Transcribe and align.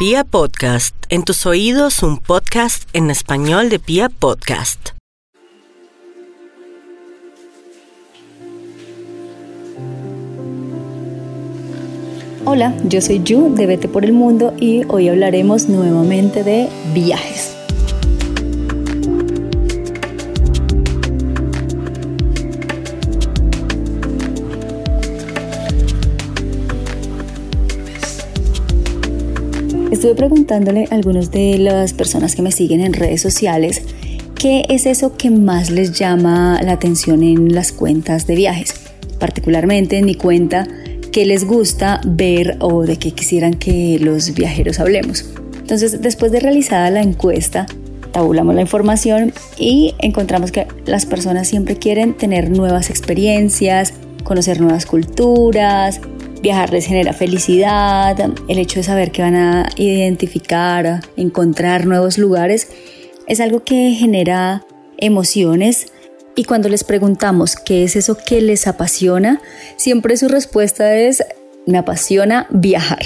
Pia 0.00 0.24
Podcast, 0.24 0.94
en 1.10 1.24
tus 1.24 1.44
oídos 1.44 2.02
un 2.02 2.16
podcast 2.16 2.88
en 2.94 3.10
español 3.10 3.68
de 3.68 3.78
Pia 3.78 4.08
Podcast. 4.08 4.92
Hola, 12.46 12.74
yo 12.84 13.02
soy 13.02 13.22
Yu 13.22 13.54
de 13.54 13.66
Vete 13.66 13.88
por 13.88 14.06
el 14.06 14.14
Mundo 14.14 14.54
y 14.58 14.84
hoy 14.88 15.10
hablaremos 15.10 15.68
nuevamente 15.68 16.44
de 16.44 16.70
viajes. 16.94 17.59
Estuve 30.00 30.14
preguntándole 30.14 30.88
a 30.90 30.94
algunas 30.94 31.30
de 31.30 31.58
las 31.58 31.92
personas 31.92 32.34
que 32.34 32.40
me 32.40 32.52
siguen 32.52 32.80
en 32.80 32.94
redes 32.94 33.20
sociales 33.20 33.82
qué 34.34 34.64
es 34.70 34.86
eso 34.86 35.14
que 35.18 35.28
más 35.28 35.68
les 35.68 35.92
llama 35.92 36.58
la 36.62 36.72
atención 36.72 37.22
en 37.22 37.54
las 37.54 37.70
cuentas 37.70 38.26
de 38.26 38.34
viajes, 38.34 38.72
particularmente 39.18 39.98
en 39.98 40.06
mi 40.06 40.14
cuenta, 40.14 40.66
qué 41.12 41.26
les 41.26 41.44
gusta 41.44 42.00
ver 42.06 42.56
o 42.60 42.84
de 42.84 42.96
qué 42.96 43.10
quisieran 43.10 43.52
que 43.52 43.98
los 44.00 44.32
viajeros 44.32 44.80
hablemos. 44.80 45.26
Entonces, 45.58 46.00
después 46.00 46.32
de 46.32 46.40
realizada 46.40 46.88
la 46.88 47.02
encuesta, 47.02 47.66
tabulamos 48.10 48.54
la 48.54 48.62
información 48.62 49.34
y 49.58 49.94
encontramos 49.98 50.50
que 50.50 50.66
las 50.86 51.04
personas 51.04 51.46
siempre 51.46 51.76
quieren 51.76 52.14
tener 52.14 52.48
nuevas 52.48 52.88
experiencias, 52.88 53.92
conocer 54.24 54.62
nuevas 54.62 54.86
culturas, 54.86 56.00
Viajar 56.42 56.72
les 56.72 56.86
genera 56.86 57.12
felicidad, 57.12 58.16
el 58.48 58.58
hecho 58.58 58.80
de 58.80 58.84
saber 58.84 59.12
que 59.12 59.22
van 59.22 59.36
a 59.36 59.68
identificar, 59.76 61.00
encontrar 61.16 61.86
nuevos 61.86 62.16
lugares, 62.16 62.68
es 63.26 63.40
algo 63.40 63.62
que 63.62 63.92
genera 63.92 64.64
emociones 64.96 65.92
y 66.34 66.44
cuando 66.44 66.68
les 66.68 66.84
preguntamos 66.84 67.56
qué 67.56 67.84
es 67.84 67.96
eso 67.96 68.16
que 68.16 68.40
les 68.40 68.66
apasiona, 68.66 69.42
siempre 69.76 70.16
su 70.16 70.28
respuesta 70.28 70.96
es 70.96 71.22
me 71.66 71.78
apasiona 71.78 72.46
viajar. 72.50 73.00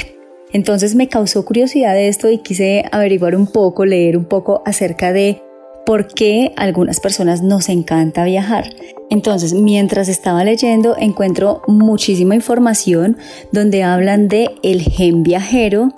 Entonces 0.53 0.95
me 0.95 1.09
causó 1.09 1.45
curiosidad 1.45 1.99
esto 1.99 2.31
y 2.31 2.39
quise 2.39 2.85
averiguar 2.93 3.35
un 3.35 3.49
poco, 3.49 3.85
leer 3.85 4.17
un 4.17 4.25
poco 4.25 4.63
acerca 4.65 5.13
de 5.13 5.43
por 5.87 6.09
qué 6.09 6.53
a 6.57 6.63
algunas 6.63 7.01
personas 7.01 7.43
nos 7.43 7.69
encanta 7.69 8.25
viajar. 8.25 8.75
Entonces, 9.11 9.53
mientras 9.53 10.09
estaba 10.09 10.45
leyendo, 10.45 10.97
encuentro 10.99 11.63
muchísima 11.67 12.35
información 12.35 13.17
donde 13.53 13.83
hablan 13.83 14.29
de 14.29 14.51
el 14.63 14.83
gen 14.83 15.23
viajero 15.23 15.93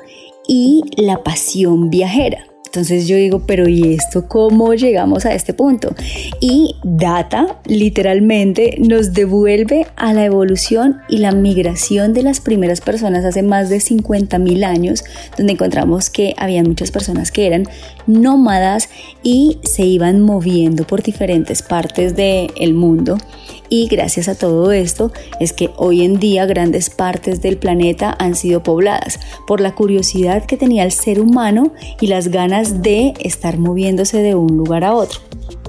y 0.48 0.82
la 0.96 1.22
pasión 1.22 1.90
viajera. 1.90 2.46
Entonces 2.76 3.08
yo 3.08 3.16
digo, 3.16 3.40
pero 3.46 3.68
¿y 3.70 3.94
esto 3.94 4.28
cómo 4.28 4.74
llegamos 4.74 5.24
a 5.24 5.32
este 5.32 5.54
punto? 5.54 5.94
Y 6.40 6.74
Data 6.84 7.58
literalmente 7.64 8.76
nos 8.78 9.14
devuelve 9.14 9.86
a 9.96 10.12
la 10.12 10.26
evolución 10.26 10.98
y 11.08 11.18
la 11.18 11.32
migración 11.32 12.12
de 12.12 12.22
las 12.22 12.40
primeras 12.40 12.82
personas 12.82 13.24
hace 13.24 13.42
más 13.42 13.70
de 13.70 13.80
50 13.80 14.38
mil 14.40 14.62
años, 14.62 15.04
donde 15.38 15.54
encontramos 15.54 16.10
que 16.10 16.34
había 16.36 16.62
muchas 16.64 16.90
personas 16.90 17.32
que 17.32 17.46
eran 17.46 17.64
nómadas 18.06 18.88
y 19.22 19.58
se 19.62 19.84
iban 19.84 20.20
moviendo 20.20 20.86
por 20.86 21.02
diferentes 21.02 21.62
partes 21.62 22.16
del 22.16 22.74
mundo 22.74 23.16
y 23.68 23.88
gracias 23.88 24.28
a 24.28 24.36
todo 24.36 24.70
esto 24.72 25.12
es 25.40 25.52
que 25.52 25.70
hoy 25.76 26.02
en 26.02 26.18
día 26.18 26.46
grandes 26.46 26.90
partes 26.90 27.42
del 27.42 27.58
planeta 27.58 28.14
han 28.18 28.34
sido 28.34 28.62
pobladas 28.62 29.18
por 29.46 29.60
la 29.60 29.74
curiosidad 29.74 30.44
que 30.44 30.56
tenía 30.56 30.84
el 30.84 30.92
ser 30.92 31.20
humano 31.20 31.72
y 32.00 32.06
las 32.06 32.28
ganas 32.28 32.82
de 32.82 33.14
estar 33.20 33.58
moviéndose 33.58 34.18
de 34.18 34.34
un 34.34 34.56
lugar 34.56 34.84
a 34.84 34.94
otro. 34.94 35.20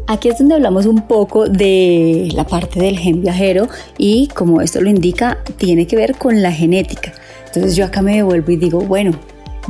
Aquí 0.08 0.30
es 0.30 0.38
donde 0.38 0.56
hablamos 0.56 0.86
un 0.86 1.02
poco 1.02 1.50
de 1.50 2.30
la 2.34 2.46
parte 2.46 2.80
del 2.80 2.98
gen 2.98 3.22
viajero 3.22 3.68
y 3.98 4.28
como 4.28 4.62
esto 4.62 4.80
lo 4.80 4.90
indica, 4.90 5.40
tiene 5.58 5.86
que 5.86 5.98
ver 5.98 6.18
con 6.18 6.42
la 6.42 6.52
genética. 6.52 7.14
Entonces 7.48 7.76
yo 7.76 7.86
acá 7.86 8.02
me 8.02 8.16
devuelvo 8.16 8.52
y 8.52 8.56
digo, 8.58 8.80
bueno, 8.80 9.12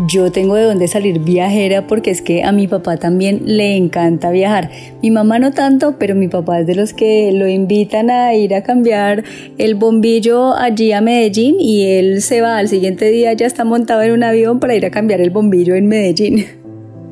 yo 0.05 0.31
tengo 0.31 0.55
de 0.55 0.63
dónde 0.63 0.87
salir 0.87 1.19
viajera 1.19 1.87
porque 1.87 2.11
es 2.11 2.21
que 2.21 2.43
a 2.43 2.51
mi 2.51 2.67
papá 2.67 2.97
también 2.97 3.41
le 3.45 3.75
encanta 3.75 4.29
viajar. 4.29 4.69
Mi 5.01 5.11
mamá 5.11 5.39
no 5.39 5.51
tanto, 5.51 5.95
pero 5.97 6.13
mi 6.13 6.27
papá 6.27 6.59
es 6.59 6.67
de 6.67 6.75
los 6.75 6.93
que 6.93 7.31
lo 7.31 7.47
invitan 7.47 8.09
a 8.09 8.35
ir 8.35 8.53
a 8.53 8.63
cambiar 8.63 9.23
el 9.57 9.75
bombillo 9.75 10.55
allí 10.55 10.91
a 10.91 11.01
Medellín 11.01 11.55
y 11.59 11.85
él 11.85 12.21
se 12.21 12.41
va 12.41 12.57
al 12.57 12.67
siguiente 12.67 13.09
día 13.09 13.33
ya 13.33 13.47
está 13.47 13.63
montado 13.63 14.03
en 14.03 14.11
un 14.11 14.23
avión 14.23 14.59
para 14.59 14.75
ir 14.75 14.85
a 14.85 14.91
cambiar 14.91 15.21
el 15.21 15.31
bombillo 15.31 15.75
en 15.75 15.87
Medellín. 15.87 16.45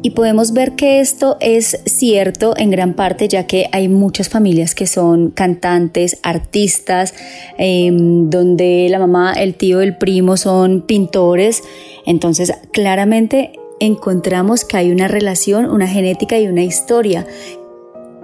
Y 0.05 0.11
podemos 0.11 0.53
ver 0.53 0.73
que 0.73 0.99
esto 0.99 1.35
es 1.39 1.79
cierto 1.85 2.53
en 2.57 2.69
gran 2.69 2.93
parte 2.93 3.27
ya 3.27 3.47
que 3.47 3.69
hay 3.71 3.89
muchas 3.89 4.29
familias 4.29 4.75
que 4.75 4.85
son 4.85 5.31
cantantes, 5.31 6.19
artistas, 6.21 7.15
em, 7.57 8.29
donde 8.29 8.85
la 8.91 8.99
mamá, 8.99 9.33
el 9.33 9.55
tío, 9.55 9.81
el 9.81 9.97
primo 9.97 10.37
son 10.37 10.83
pintores. 10.83 11.63
Entonces 12.05 12.53
claramente 12.71 13.53
encontramos 13.79 14.63
que 14.63 14.77
hay 14.77 14.91
una 14.91 15.07
relación, 15.07 15.71
una 15.71 15.87
genética 15.87 16.37
y 16.37 16.49
una 16.49 16.61
historia 16.61 17.25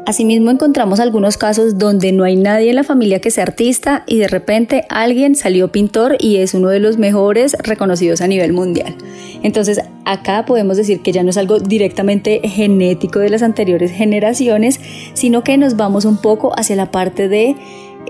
Asimismo 0.06 0.50
encontramos 0.50 1.00
algunos 1.00 1.38
casos 1.38 1.78
donde 1.78 2.12
no 2.12 2.24
hay 2.24 2.36
nadie 2.36 2.72
en 2.72 2.76
la 2.76 2.84
familia 2.84 3.22
que 3.22 3.30
sea 3.30 3.44
artista 3.44 4.04
y 4.08 4.18
de 4.18 4.28
repente 4.28 4.86
alguien 4.90 5.36
salió 5.36 5.72
pintor 5.72 6.18
y 6.20 6.38
es 6.38 6.56
uno 6.56 6.70
de 6.70 6.80
los 6.80 6.98
mejores 6.98 7.56
reconocidos 7.60 8.22
a 8.22 8.28
nivel 8.28 8.52
mundial. 8.52 8.96
Entonces 9.44 9.80
acá 10.06 10.46
podemos 10.46 10.78
decir 10.78 11.02
que 11.02 11.12
ya 11.12 11.24
no 11.24 11.30
es 11.30 11.38
algo 11.38 11.60
directamente 11.60 12.42
genético 12.44 13.20
de 13.20 13.30
las 13.30 13.44
anteriores 13.44 13.92
generaciones, 13.92 14.80
sino 15.14 15.44
que 15.44 15.58
nos 15.58 15.78
vamos 15.78 16.06
un 16.06 16.18
poco 16.18 16.52
hacia 16.58 16.76
la 16.76 16.90
parte 16.90 17.28
de 17.28 17.56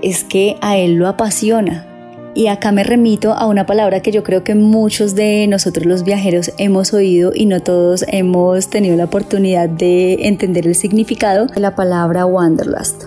es 0.02 0.24
que 0.24 0.56
a 0.62 0.78
él 0.78 0.94
lo 0.94 1.08
apasiona, 1.08 1.86
y 2.34 2.46
acá 2.46 2.72
me 2.72 2.82
remito 2.82 3.32
a 3.32 3.46
una 3.46 3.66
palabra 3.66 4.00
que 4.00 4.10
yo 4.10 4.22
creo 4.22 4.42
que 4.42 4.54
muchos 4.54 5.14
de 5.14 5.46
nosotros 5.46 5.86
los 5.86 6.02
viajeros 6.02 6.52
hemos 6.56 6.94
oído 6.94 7.32
y 7.34 7.46
no 7.46 7.60
todos 7.60 8.04
hemos 8.08 8.68
tenido 8.68 8.96
la 8.96 9.04
oportunidad 9.04 9.68
de 9.68 10.26
entender 10.26 10.66
el 10.66 10.74
significado 10.74 11.46
de 11.46 11.60
la 11.60 11.74
palabra 11.74 12.24
wanderlust. 12.24 13.04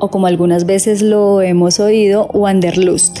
O 0.00 0.08
como 0.08 0.26
algunas 0.26 0.66
veces 0.66 1.02
lo 1.02 1.40
hemos 1.40 1.78
oído, 1.78 2.26
wanderlust. 2.32 3.20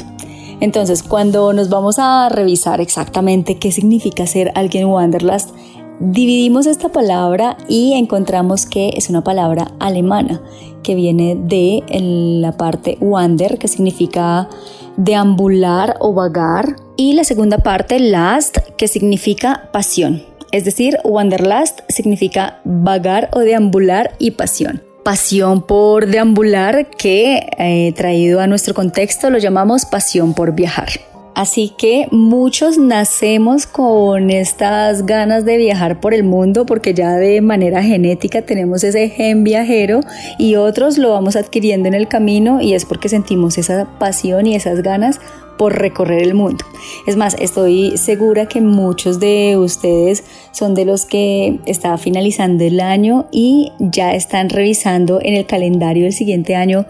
Entonces, 0.60 1.04
cuando 1.04 1.52
nos 1.52 1.68
vamos 1.68 2.00
a 2.00 2.28
revisar 2.28 2.80
exactamente 2.80 3.58
qué 3.58 3.70
significa 3.70 4.26
ser 4.26 4.50
alguien 4.56 4.86
wanderlust, 4.86 5.50
dividimos 6.00 6.66
esta 6.66 6.88
palabra 6.88 7.56
y 7.68 7.92
encontramos 7.92 8.66
que 8.66 8.90
es 8.96 9.08
una 9.08 9.22
palabra 9.22 9.70
alemana 9.78 10.40
que 10.82 10.96
viene 10.96 11.36
de 11.36 11.82
la 12.40 12.56
parte 12.56 12.98
wander, 13.00 13.58
que 13.58 13.68
significa 13.68 14.48
deambular 14.98 15.96
o 16.00 16.12
vagar, 16.12 16.76
y 16.96 17.14
la 17.14 17.24
segunda 17.24 17.58
parte, 17.58 17.98
last, 18.00 18.58
que 18.76 18.88
significa 18.88 19.70
pasión. 19.72 20.22
Es 20.50 20.64
decir, 20.64 20.98
wanderlust 21.04 21.80
significa 21.88 22.58
vagar 22.64 23.30
o 23.32 23.38
deambular 23.40 24.12
y 24.18 24.32
pasión. 24.32 24.82
Pasión 25.04 25.62
por 25.62 26.06
deambular 26.06 26.90
que 26.90 27.48
eh, 27.58 27.92
traído 27.96 28.40
a 28.40 28.46
nuestro 28.46 28.74
contexto 28.74 29.30
lo 29.30 29.38
llamamos 29.38 29.86
pasión 29.86 30.34
por 30.34 30.54
viajar. 30.54 30.88
Así 31.38 31.72
que 31.78 32.08
muchos 32.10 32.78
nacemos 32.78 33.68
con 33.68 34.28
estas 34.30 35.06
ganas 35.06 35.44
de 35.44 35.56
viajar 35.56 36.00
por 36.00 36.12
el 36.12 36.24
mundo 36.24 36.66
porque 36.66 36.94
ya 36.94 37.12
de 37.12 37.40
manera 37.42 37.80
genética 37.80 38.42
tenemos 38.42 38.82
ese 38.82 39.08
gen 39.08 39.44
viajero 39.44 40.00
y 40.36 40.56
otros 40.56 40.98
lo 40.98 41.10
vamos 41.10 41.36
adquiriendo 41.36 41.86
en 41.86 41.94
el 41.94 42.08
camino 42.08 42.60
y 42.60 42.74
es 42.74 42.84
porque 42.84 43.08
sentimos 43.08 43.56
esa 43.56 43.86
pasión 44.00 44.48
y 44.48 44.56
esas 44.56 44.82
ganas 44.82 45.20
por 45.56 45.78
recorrer 45.78 46.22
el 46.22 46.34
mundo. 46.34 46.64
Es 47.06 47.16
más, 47.16 47.36
estoy 47.38 47.96
segura 47.98 48.46
que 48.46 48.60
muchos 48.60 49.20
de 49.20 49.56
ustedes 49.56 50.24
son 50.50 50.74
de 50.74 50.86
los 50.86 51.04
que 51.04 51.60
está 51.66 51.96
finalizando 51.98 52.64
el 52.64 52.80
año 52.80 53.26
y 53.30 53.70
ya 53.78 54.12
están 54.12 54.48
revisando 54.48 55.20
en 55.22 55.34
el 55.34 55.46
calendario 55.46 56.02
del 56.02 56.12
siguiente 56.12 56.56
año 56.56 56.84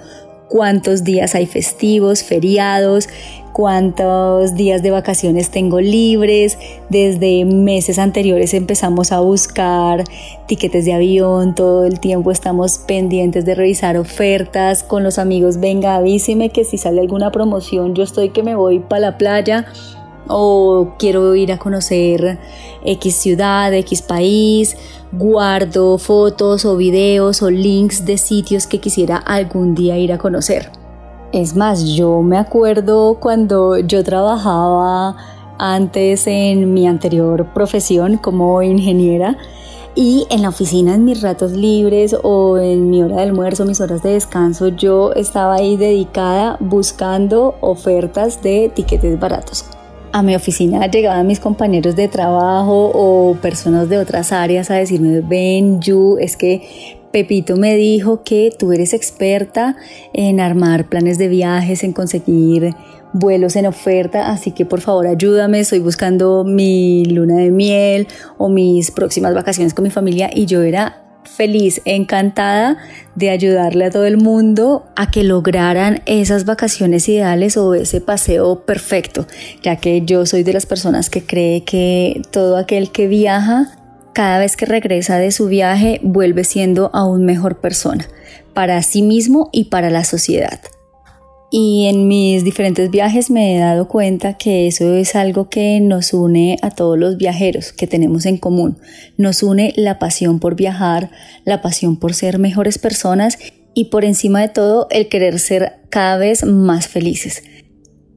cuántos 0.48 1.04
días 1.04 1.34
hay 1.34 1.46
festivos, 1.46 2.24
feriados, 2.24 3.08
cuántos 3.52 4.54
días 4.54 4.82
de 4.82 4.90
vacaciones 4.90 5.50
tengo 5.50 5.80
libres. 5.80 6.58
Desde 6.88 7.44
meses 7.44 7.98
anteriores 7.98 8.54
empezamos 8.54 9.12
a 9.12 9.20
buscar 9.20 10.04
tiquetes 10.46 10.84
de 10.84 10.94
avión, 10.94 11.54
todo 11.54 11.84
el 11.84 12.00
tiempo 12.00 12.30
estamos 12.30 12.78
pendientes 12.78 13.44
de 13.44 13.54
revisar 13.54 13.96
ofertas 13.96 14.82
con 14.82 15.02
los 15.02 15.18
amigos. 15.18 15.58
Venga, 15.58 15.96
avíseme 15.96 16.50
que 16.50 16.64
si 16.64 16.78
sale 16.78 17.00
alguna 17.00 17.30
promoción, 17.30 17.94
yo 17.94 18.02
estoy 18.02 18.30
que 18.30 18.42
me 18.42 18.54
voy 18.54 18.78
para 18.78 19.00
la 19.00 19.18
playa 19.18 19.66
o 20.28 20.94
quiero 20.98 21.34
ir 21.34 21.52
a 21.52 21.58
conocer 21.58 22.38
X 22.84 23.14
ciudad, 23.16 23.72
X 23.74 24.02
país, 24.02 24.76
guardo 25.12 25.98
fotos 25.98 26.64
o 26.64 26.76
videos 26.76 27.42
o 27.42 27.50
links 27.50 28.04
de 28.04 28.18
sitios 28.18 28.66
que 28.66 28.78
quisiera 28.78 29.16
algún 29.16 29.74
día 29.74 29.98
ir 29.98 30.12
a 30.12 30.18
conocer. 30.18 30.70
Es 31.32 31.54
más, 31.54 31.84
yo 31.84 32.22
me 32.22 32.38
acuerdo 32.38 33.18
cuando 33.20 33.78
yo 33.78 34.02
trabajaba 34.02 35.16
antes 35.58 36.26
en 36.26 36.72
mi 36.72 36.86
anterior 36.86 37.52
profesión 37.52 38.16
como 38.16 38.62
ingeniera 38.62 39.36
y 39.94 40.26
en 40.30 40.42
la 40.42 40.50
oficina, 40.50 40.94
en 40.94 41.04
mis 41.04 41.22
ratos 41.22 41.52
libres 41.52 42.16
o 42.22 42.56
en 42.56 42.88
mi 42.88 43.02
hora 43.02 43.16
de 43.16 43.22
almuerzo, 43.22 43.64
mis 43.64 43.80
horas 43.80 44.02
de 44.02 44.12
descanso, 44.12 44.68
yo 44.68 45.12
estaba 45.14 45.56
ahí 45.56 45.76
dedicada 45.76 46.56
buscando 46.60 47.56
ofertas 47.60 48.40
de 48.40 48.70
tiquetes 48.72 49.18
baratos. 49.18 49.64
A 50.10 50.22
mi 50.22 50.34
oficina 50.34 50.86
llegaban 50.86 51.26
mis 51.26 51.38
compañeros 51.38 51.94
de 51.94 52.08
trabajo 52.08 52.90
o 52.94 53.36
personas 53.42 53.88
de 53.88 53.98
otras 53.98 54.32
áreas 54.32 54.70
a 54.70 54.74
decirme, 54.74 55.20
ven, 55.20 55.80
Yu, 55.80 56.16
es 56.18 56.36
que 56.36 56.98
Pepito 57.12 57.56
me 57.56 57.76
dijo 57.76 58.22
que 58.22 58.50
tú 58.58 58.72
eres 58.72 58.94
experta 58.94 59.76
en 60.14 60.40
armar 60.40 60.88
planes 60.88 61.18
de 61.18 61.28
viajes, 61.28 61.84
en 61.84 61.92
conseguir 61.92 62.74
vuelos 63.12 63.56
en 63.56 63.66
oferta, 63.66 64.30
así 64.30 64.52
que 64.52 64.66
por 64.66 64.80
favor 64.80 65.06
ayúdame, 65.06 65.60
estoy 65.60 65.78
buscando 65.78 66.44
mi 66.44 67.04
luna 67.04 67.36
de 67.36 67.50
miel 67.50 68.06
o 68.36 68.48
mis 68.48 68.90
próximas 68.90 69.34
vacaciones 69.34 69.74
con 69.74 69.84
mi 69.84 69.90
familia 69.90 70.30
y 70.34 70.46
yo 70.46 70.62
era 70.62 71.07
feliz, 71.28 71.80
encantada 71.84 72.78
de 73.14 73.30
ayudarle 73.30 73.84
a 73.86 73.90
todo 73.90 74.06
el 74.06 74.16
mundo 74.16 74.86
a 74.96 75.10
que 75.10 75.22
lograran 75.22 76.02
esas 76.06 76.44
vacaciones 76.44 77.08
ideales 77.08 77.56
o 77.56 77.74
ese 77.74 78.00
paseo 78.00 78.64
perfecto, 78.64 79.26
ya 79.62 79.76
que 79.76 80.02
yo 80.04 80.26
soy 80.26 80.42
de 80.42 80.52
las 80.52 80.66
personas 80.66 81.10
que 81.10 81.24
cree 81.24 81.64
que 81.64 82.22
todo 82.30 82.56
aquel 82.56 82.90
que 82.90 83.06
viaja, 83.06 83.76
cada 84.12 84.38
vez 84.38 84.56
que 84.56 84.66
regresa 84.66 85.18
de 85.18 85.30
su 85.30 85.46
viaje, 85.46 86.00
vuelve 86.02 86.44
siendo 86.44 86.90
aún 86.92 87.24
mejor 87.24 87.60
persona, 87.60 88.06
para 88.54 88.82
sí 88.82 89.02
mismo 89.02 89.48
y 89.52 89.64
para 89.64 89.90
la 89.90 90.04
sociedad. 90.04 90.60
Y 91.50 91.86
en 91.86 92.08
mis 92.08 92.44
diferentes 92.44 92.90
viajes 92.90 93.30
me 93.30 93.56
he 93.56 93.58
dado 93.58 93.88
cuenta 93.88 94.34
que 94.34 94.66
eso 94.66 94.94
es 94.94 95.14
algo 95.14 95.48
que 95.48 95.80
nos 95.80 96.12
une 96.12 96.58
a 96.60 96.70
todos 96.70 96.98
los 96.98 97.16
viajeros, 97.16 97.72
que 97.72 97.86
tenemos 97.86 98.26
en 98.26 98.36
común. 98.36 98.78
Nos 99.16 99.42
une 99.42 99.72
la 99.76 99.98
pasión 99.98 100.40
por 100.40 100.56
viajar, 100.56 101.10
la 101.44 101.62
pasión 101.62 101.96
por 101.96 102.12
ser 102.12 102.38
mejores 102.38 102.78
personas 102.78 103.38
y 103.72 103.86
por 103.86 104.04
encima 104.04 104.42
de 104.42 104.48
todo 104.48 104.88
el 104.90 105.08
querer 105.08 105.38
ser 105.38 105.76
cada 105.88 106.18
vez 106.18 106.44
más 106.44 106.86
felices. 106.86 107.42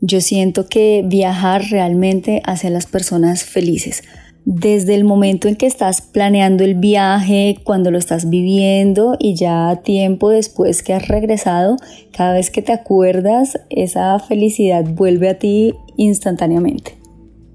Yo 0.01 0.19
siento 0.19 0.67
que 0.67 1.03
viajar 1.05 1.63
realmente 1.69 2.41
hace 2.43 2.67
a 2.67 2.71
las 2.71 2.85
personas 2.85 3.43
felices 3.43 4.03
desde 4.45 4.95
el 4.95 5.03
momento 5.03 5.47
en 5.47 5.55
que 5.55 5.67
estás 5.67 6.01
planeando 6.01 6.63
el 6.63 6.75
viaje, 6.75 7.59
cuando 7.63 7.91
lo 7.91 7.97
estás 7.97 8.29
viviendo 8.29 9.15
y 9.19 9.35
ya 9.35 9.81
tiempo 9.83 10.29
después 10.29 10.81
que 10.81 10.93
has 10.93 11.07
regresado, 11.07 11.77
cada 12.11 12.33
vez 12.33 12.49
que 12.49 12.61
te 12.61 12.73
acuerdas, 12.73 13.59
esa 13.69 14.17
felicidad 14.19 14.85
vuelve 14.85 15.29
a 15.29 15.37
ti 15.37 15.75
instantáneamente. 15.97 16.97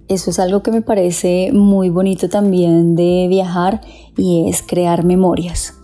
Eso 0.08 0.30
es 0.30 0.38
algo 0.38 0.62
que 0.62 0.70
me 0.70 0.82
parece 0.82 1.50
muy 1.52 1.90
bonito 1.90 2.28
también 2.28 2.94
de 2.94 3.26
viajar 3.28 3.80
y 4.16 4.48
es 4.48 4.62
crear 4.62 5.04
memorias. 5.04 5.74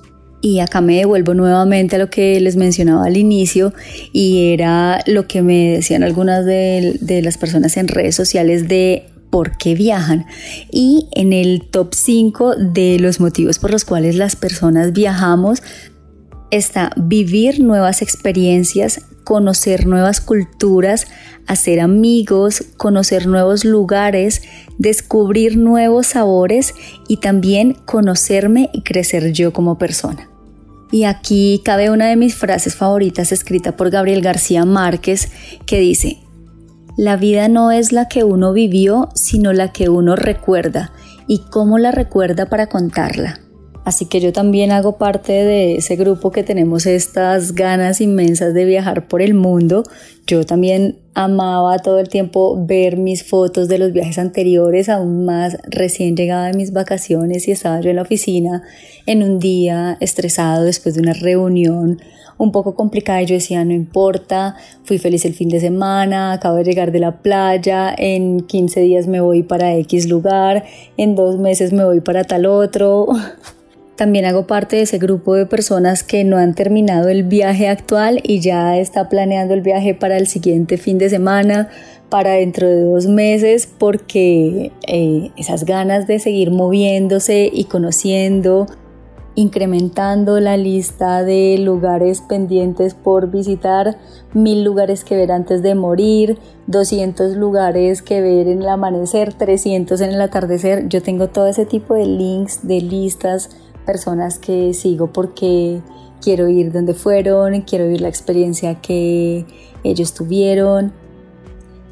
Y 0.40 0.60
acá 0.60 0.81
me 0.81 0.96
devuelvo 0.96 1.34
nuevamente 1.34 1.96
a 1.96 1.98
lo 1.98 2.10
que 2.10 2.40
les 2.40 2.56
mencionaba 2.56 3.06
al 3.06 3.16
inicio 3.16 3.72
y 4.12 4.52
era 4.52 5.00
lo 5.06 5.26
que 5.26 5.43
me 5.43 5.70
decían 5.72 6.02
algunas 6.02 6.44
de, 6.44 6.98
de 7.00 7.22
las 7.22 7.38
personas 7.38 7.76
en 7.76 7.88
redes 7.88 8.14
sociales 8.16 8.69
de 8.69 9.11
por 9.32 9.56
qué 9.56 9.75
viajan. 9.75 10.26
Y 10.70 11.08
en 11.12 11.32
el 11.32 11.62
top 11.70 11.94
5 11.94 12.55
de 12.56 12.99
los 13.00 13.19
motivos 13.19 13.58
por 13.58 13.70
los 13.70 13.87
cuales 13.87 14.14
las 14.14 14.37
personas 14.37 14.93
viajamos 14.93 15.62
está 16.50 16.90
vivir 16.96 17.61
nuevas 17.61 18.02
experiencias, 18.02 19.00
conocer 19.25 19.87
nuevas 19.87 20.20
culturas, 20.20 21.06
hacer 21.46 21.81
amigos, 21.81 22.62
conocer 22.76 23.26
nuevos 23.26 23.64
lugares, 23.64 24.43
descubrir 24.76 25.56
nuevos 25.56 26.08
sabores 26.08 26.75
y 27.08 27.17
también 27.17 27.73
conocerme 27.87 28.69
y 28.75 28.82
crecer 28.82 29.32
yo 29.32 29.55
como 29.55 29.79
persona. 29.79 30.29
Y 30.90 31.05
aquí 31.05 31.62
cabe 31.64 31.90
una 31.90 32.06
de 32.08 32.17
mis 32.17 32.34
frases 32.34 32.75
favoritas 32.75 33.32
escrita 33.32 33.79
por 33.79 33.88
Gabriel 33.88 34.20
García 34.20 34.67
Márquez 34.67 35.32
que 35.64 35.81
dice, 35.81 36.19
la 36.96 37.16
vida 37.16 37.48
no 37.48 37.70
es 37.72 37.92
la 37.92 38.08
que 38.08 38.24
uno 38.24 38.52
vivió, 38.52 39.08
sino 39.14 39.52
la 39.52 39.72
que 39.72 39.88
uno 39.88 40.16
recuerda 40.16 40.92
y 41.26 41.38
cómo 41.50 41.78
la 41.78 41.90
recuerda 41.90 42.46
para 42.46 42.68
contarla. 42.68 43.40
Así 43.84 44.06
que 44.06 44.20
yo 44.20 44.32
también 44.32 44.70
hago 44.70 44.96
parte 44.96 45.32
de 45.32 45.76
ese 45.76 45.96
grupo 45.96 46.31
que 46.31 46.44
tenemos 46.44 46.87
estas 46.87 47.52
ganas 47.52 48.00
inmensas 48.00 48.55
de 48.55 48.64
viajar 48.64 49.08
por 49.08 49.23
el 49.23 49.34
mundo. 49.34 49.82
Yo 50.25 50.46
también 50.46 50.99
amaba 51.14 51.79
todo 51.81 51.99
el 51.99 52.08
tiempo 52.08 52.64
ver 52.64 52.96
mis 52.96 53.25
fotos 53.25 53.67
de 53.67 53.79
los 53.79 53.93
viajes 53.93 54.19
anteriores, 54.19 54.88
aún 54.88 55.25
más 55.25 55.58
recién 55.69 56.17
llegada 56.17 56.46
de 56.46 56.56
mis 56.56 56.73
vacaciones 56.73 57.49
y 57.49 57.50
estaba 57.50 57.81
yo 57.81 57.90
en 57.90 57.96
la 57.96 58.02
oficina 58.02 58.62
en 59.06 59.25
un 59.25 59.40
día 59.40 59.96
estresado 60.00 60.62
después 60.62 60.94
de 60.94 61.02
una 61.02 61.12
reunión 61.12 62.00
un 62.38 62.52
poco 62.52 62.75
complicada 62.75 63.23
y 63.23 63.26
yo 63.26 63.34
decía, 63.34 63.64
no 63.64 63.73
importa, 63.73 64.56
fui 64.84 64.99
feliz 64.99 65.25
el 65.25 65.34
fin 65.34 65.49
de 65.49 65.61
semana, 65.61 66.32
acabo 66.32 66.56
de 66.56 66.64
llegar 66.64 66.93
de 66.93 66.99
la 66.99 67.20
playa, 67.20 67.94
en 67.96 68.40
15 68.40 68.81
días 68.81 69.06
me 69.06 69.20
voy 69.20 69.43
para 69.43 69.75
X 69.76 70.08
lugar, 70.08 70.64
en 70.96 71.14
dos 71.14 71.38
meses 71.38 71.73
me 71.73 71.84
voy 71.84 72.00
para 72.00 72.25
tal 72.25 72.46
otro. 72.46 73.08
También 74.02 74.25
hago 74.25 74.49
parte 74.49 74.75
de 74.75 74.82
ese 74.82 74.99
grupo 74.99 75.37
de 75.37 75.46
personas 75.46 76.02
que 76.02 76.25
no 76.25 76.37
han 76.37 76.56
terminado 76.56 77.08
el 77.08 77.22
viaje 77.22 77.69
actual 77.69 78.19
y 78.25 78.40
ya 78.40 78.76
está 78.76 79.08
planeando 79.08 79.54
el 79.54 79.60
viaje 79.60 79.94
para 79.94 80.16
el 80.16 80.26
siguiente 80.26 80.76
fin 80.76 80.99
de 80.99 81.08
semana, 81.08 81.69
para 82.08 82.32
dentro 82.32 82.66
de 82.66 82.81
dos 82.81 83.06
meses, 83.06 83.69
porque 83.78 84.72
eh, 84.88 85.31
esas 85.37 85.64
ganas 85.64 86.08
de 86.08 86.19
seguir 86.19 86.50
moviéndose 86.50 87.49
y 87.52 87.66
conociendo, 87.66 88.66
incrementando 89.37 90.40
la 90.40 90.56
lista 90.56 91.22
de 91.22 91.56
lugares 91.58 92.22
pendientes 92.22 92.94
por 92.94 93.31
visitar, 93.31 93.98
mil 94.34 94.64
lugares 94.64 95.05
que 95.05 95.14
ver 95.14 95.31
antes 95.31 95.62
de 95.62 95.76
morir, 95.76 96.38
200 96.66 97.37
lugares 97.37 98.02
que 98.02 98.20
ver 98.20 98.48
en 98.48 98.62
el 98.62 98.69
amanecer, 98.69 99.32
300 99.32 100.00
en 100.00 100.10
el 100.10 100.20
atardecer. 100.20 100.88
Yo 100.88 101.02
tengo 101.02 101.28
todo 101.28 101.46
ese 101.46 101.66
tipo 101.66 101.94
de 101.94 102.06
links, 102.06 102.66
de 102.66 102.81
listas, 102.81 103.50
personas 103.82 104.38
que 104.38 104.75
sigo 104.75 105.08
porque 105.08 105.81
quiero 106.20 106.49
ir 106.49 106.73
donde 106.73 106.94
fueron, 106.94 107.61
quiero 107.62 107.84
vivir 107.84 108.00
la 108.00 108.08
experiencia 108.08 108.81
que 108.81 109.44
ellos 109.84 110.14
tuvieron, 110.14 110.93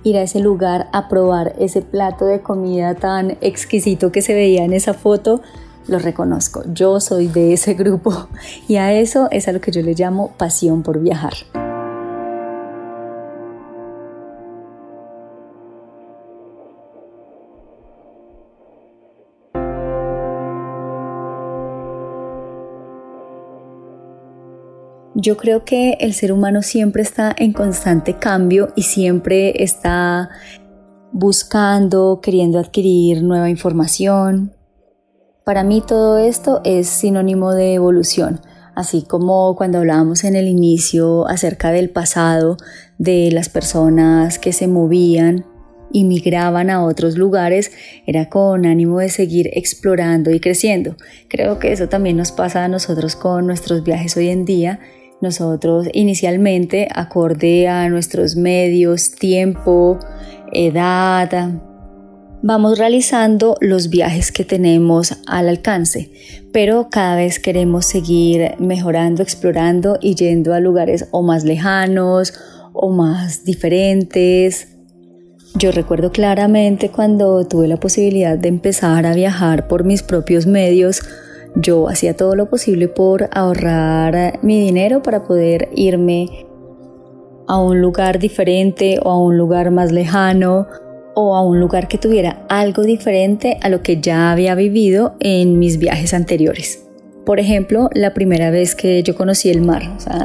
ir 0.04 0.16
a 0.16 0.22
ese 0.22 0.40
lugar 0.40 0.88
a 0.92 1.08
probar 1.08 1.54
ese 1.58 1.82
plato 1.82 2.24
de 2.26 2.40
comida 2.40 2.94
tan 2.94 3.36
exquisito 3.40 4.12
que 4.12 4.22
se 4.22 4.34
veía 4.34 4.64
en 4.64 4.72
esa 4.72 4.94
foto 4.94 5.42
lo 5.86 5.98
reconozco, 5.98 6.62
yo 6.72 7.00
soy 7.00 7.26
de 7.26 7.52
ese 7.52 7.74
grupo 7.74 8.28
y 8.68 8.76
a 8.76 8.92
eso 8.92 9.28
es 9.30 9.48
a 9.48 9.52
lo 9.52 9.60
que 9.60 9.72
yo 9.72 9.82
le 9.82 9.94
llamo 9.94 10.32
pasión 10.36 10.82
por 10.82 11.00
viajar. 11.00 11.34
Yo 25.22 25.36
creo 25.36 25.66
que 25.66 25.98
el 26.00 26.14
ser 26.14 26.32
humano 26.32 26.62
siempre 26.62 27.02
está 27.02 27.34
en 27.36 27.52
constante 27.52 28.14
cambio 28.14 28.72
y 28.74 28.84
siempre 28.84 29.62
está 29.62 30.30
buscando, 31.12 32.20
queriendo 32.22 32.58
adquirir 32.58 33.22
nueva 33.22 33.50
información, 33.50 34.54
para 35.44 35.62
mí 35.62 35.82
todo 35.86 36.16
esto 36.16 36.62
es 36.64 36.88
sinónimo 36.88 37.52
de 37.52 37.74
evolución, 37.74 38.40
así 38.74 39.02
como 39.02 39.54
cuando 39.56 39.76
hablábamos 39.76 40.24
en 40.24 40.36
el 40.36 40.48
inicio 40.48 41.28
acerca 41.28 41.70
del 41.70 41.90
pasado, 41.90 42.56
de 42.96 43.30
las 43.30 43.50
personas 43.50 44.38
que 44.38 44.54
se 44.54 44.68
movían 44.68 45.44
y 45.92 46.04
migraban 46.04 46.70
a 46.70 46.82
otros 46.82 47.18
lugares, 47.18 47.72
era 48.06 48.30
con 48.30 48.64
ánimo 48.64 49.00
de 49.00 49.10
seguir 49.10 49.50
explorando 49.52 50.30
y 50.30 50.40
creciendo. 50.40 50.96
Creo 51.28 51.58
que 51.58 51.72
eso 51.72 51.90
también 51.90 52.16
nos 52.16 52.32
pasa 52.32 52.64
a 52.64 52.68
nosotros 52.68 53.16
con 53.16 53.46
nuestros 53.46 53.84
viajes 53.84 54.16
hoy 54.16 54.28
en 54.28 54.46
día. 54.46 54.80
Nosotros 55.20 55.88
inicialmente, 55.92 56.88
acorde 56.94 57.68
a 57.68 57.88
nuestros 57.88 58.36
medios, 58.36 59.12
tiempo, 59.12 59.98
edad, 60.52 61.50
vamos 62.42 62.78
realizando 62.78 63.56
los 63.60 63.90
viajes 63.90 64.32
que 64.32 64.44
tenemos 64.44 65.14
al 65.26 65.48
alcance, 65.48 66.10
pero 66.52 66.88
cada 66.90 67.16
vez 67.16 67.38
queremos 67.38 67.84
seguir 67.84 68.52
mejorando, 68.58 69.22
explorando 69.22 69.98
y 70.00 70.14
yendo 70.14 70.54
a 70.54 70.60
lugares 70.60 71.06
o 71.10 71.22
más 71.22 71.44
lejanos 71.44 72.32
o 72.72 72.90
más 72.90 73.44
diferentes. 73.44 74.68
Yo 75.56 75.72
recuerdo 75.72 76.12
claramente 76.12 76.90
cuando 76.90 77.44
tuve 77.46 77.68
la 77.68 77.76
posibilidad 77.76 78.38
de 78.38 78.48
empezar 78.48 79.04
a 79.04 79.14
viajar 79.14 79.68
por 79.68 79.84
mis 79.84 80.02
propios 80.02 80.46
medios, 80.46 81.02
yo 81.54 81.88
hacía 81.88 82.16
todo 82.16 82.36
lo 82.36 82.48
posible 82.48 82.88
por 82.88 83.28
ahorrar 83.32 84.38
mi 84.42 84.60
dinero 84.60 85.02
para 85.02 85.24
poder 85.24 85.68
irme 85.74 86.46
a 87.46 87.58
un 87.58 87.80
lugar 87.80 88.18
diferente 88.18 89.00
o 89.02 89.10
a 89.10 89.20
un 89.20 89.36
lugar 89.36 89.70
más 89.70 89.90
lejano 89.90 90.66
o 91.14 91.34
a 91.34 91.42
un 91.42 91.58
lugar 91.58 91.88
que 91.88 91.98
tuviera 91.98 92.44
algo 92.48 92.82
diferente 92.82 93.58
a 93.62 93.68
lo 93.68 93.82
que 93.82 94.00
ya 94.00 94.30
había 94.30 94.54
vivido 94.54 95.14
en 95.20 95.58
mis 95.58 95.78
viajes 95.78 96.14
anteriores. 96.14 96.89
Por 97.30 97.38
ejemplo, 97.38 97.88
la 97.94 98.12
primera 98.12 98.50
vez 98.50 98.74
que 98.74 99.04
yo 99.04 99.14
conocí 99.14 99.50
el 99.50 99.60
mar, 99.60 99.82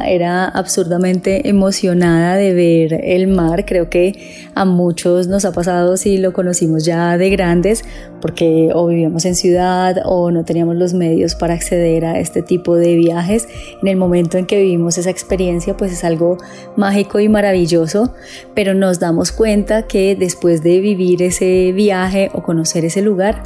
era 0.07 0.45
absurdamente 0.45 1.47
emocionada 1.47 2.35
de 2.35 2.55
ver 2.55 2.99
el 3.03 3.27
mar. 3.27 3.63
Creo 3.67 3.91
que 3.91 4.49
a 4.55 4.65
muchos 4.65 5.27
nos 5.27 5.45
ha 5.45 5.51
pasado 5.51 5.97
si 5.97 6.17
lo 6.17 6.33
conocimos 6.33 6.83
ya 6.83 7.19
de 7.19 7.29
grandes, 7.29 7.83
porque 8.21 8.71
o 8.73 8.87
vivíamos 8.87 9.23
en 9.25 9.35
ciudad 9.35 9.97
o 10.03 10.31
no 10.31 10.45
teníamos 10.45 10.77
los 10.77 10.95
medios 10.95 11.35
para 11.35 11.53
acceder 11.53 12.05
a 12.05 12.19
este 12.19 12.41
tipo 12.41 12.75
de 12.75 12.95
viajes. 12.95 13.47
En 13.83 13.87
el 13.87 13.97
momento 13.97 14.39
en 14.39 14.47
que 14.47 14.59
vivimos 14.59 14.97
esa 14.97 15.11
experiencia, 15.11 15.77
pues 15.77 15.91
es 15.91 16.03
algo 16.03 16.39
mágico 16.75 17.19
y 17.19 17.29
maravilloso, 17.29 18.15
pero 18.55 18.73
nos 18.73 18.99
damos 18.99 19.31
cuenta 19.31 19.83
que 19.83 20.15
después 20.15 20.63
de 20.63 20.79
vivir 20.79 21.21
ese 21.21 21.71
viaje 21.71 22.31
o 22.33 22.41
conocer 22.41 22.83
ese 22.83 23.03
lugar, 23.03 23.43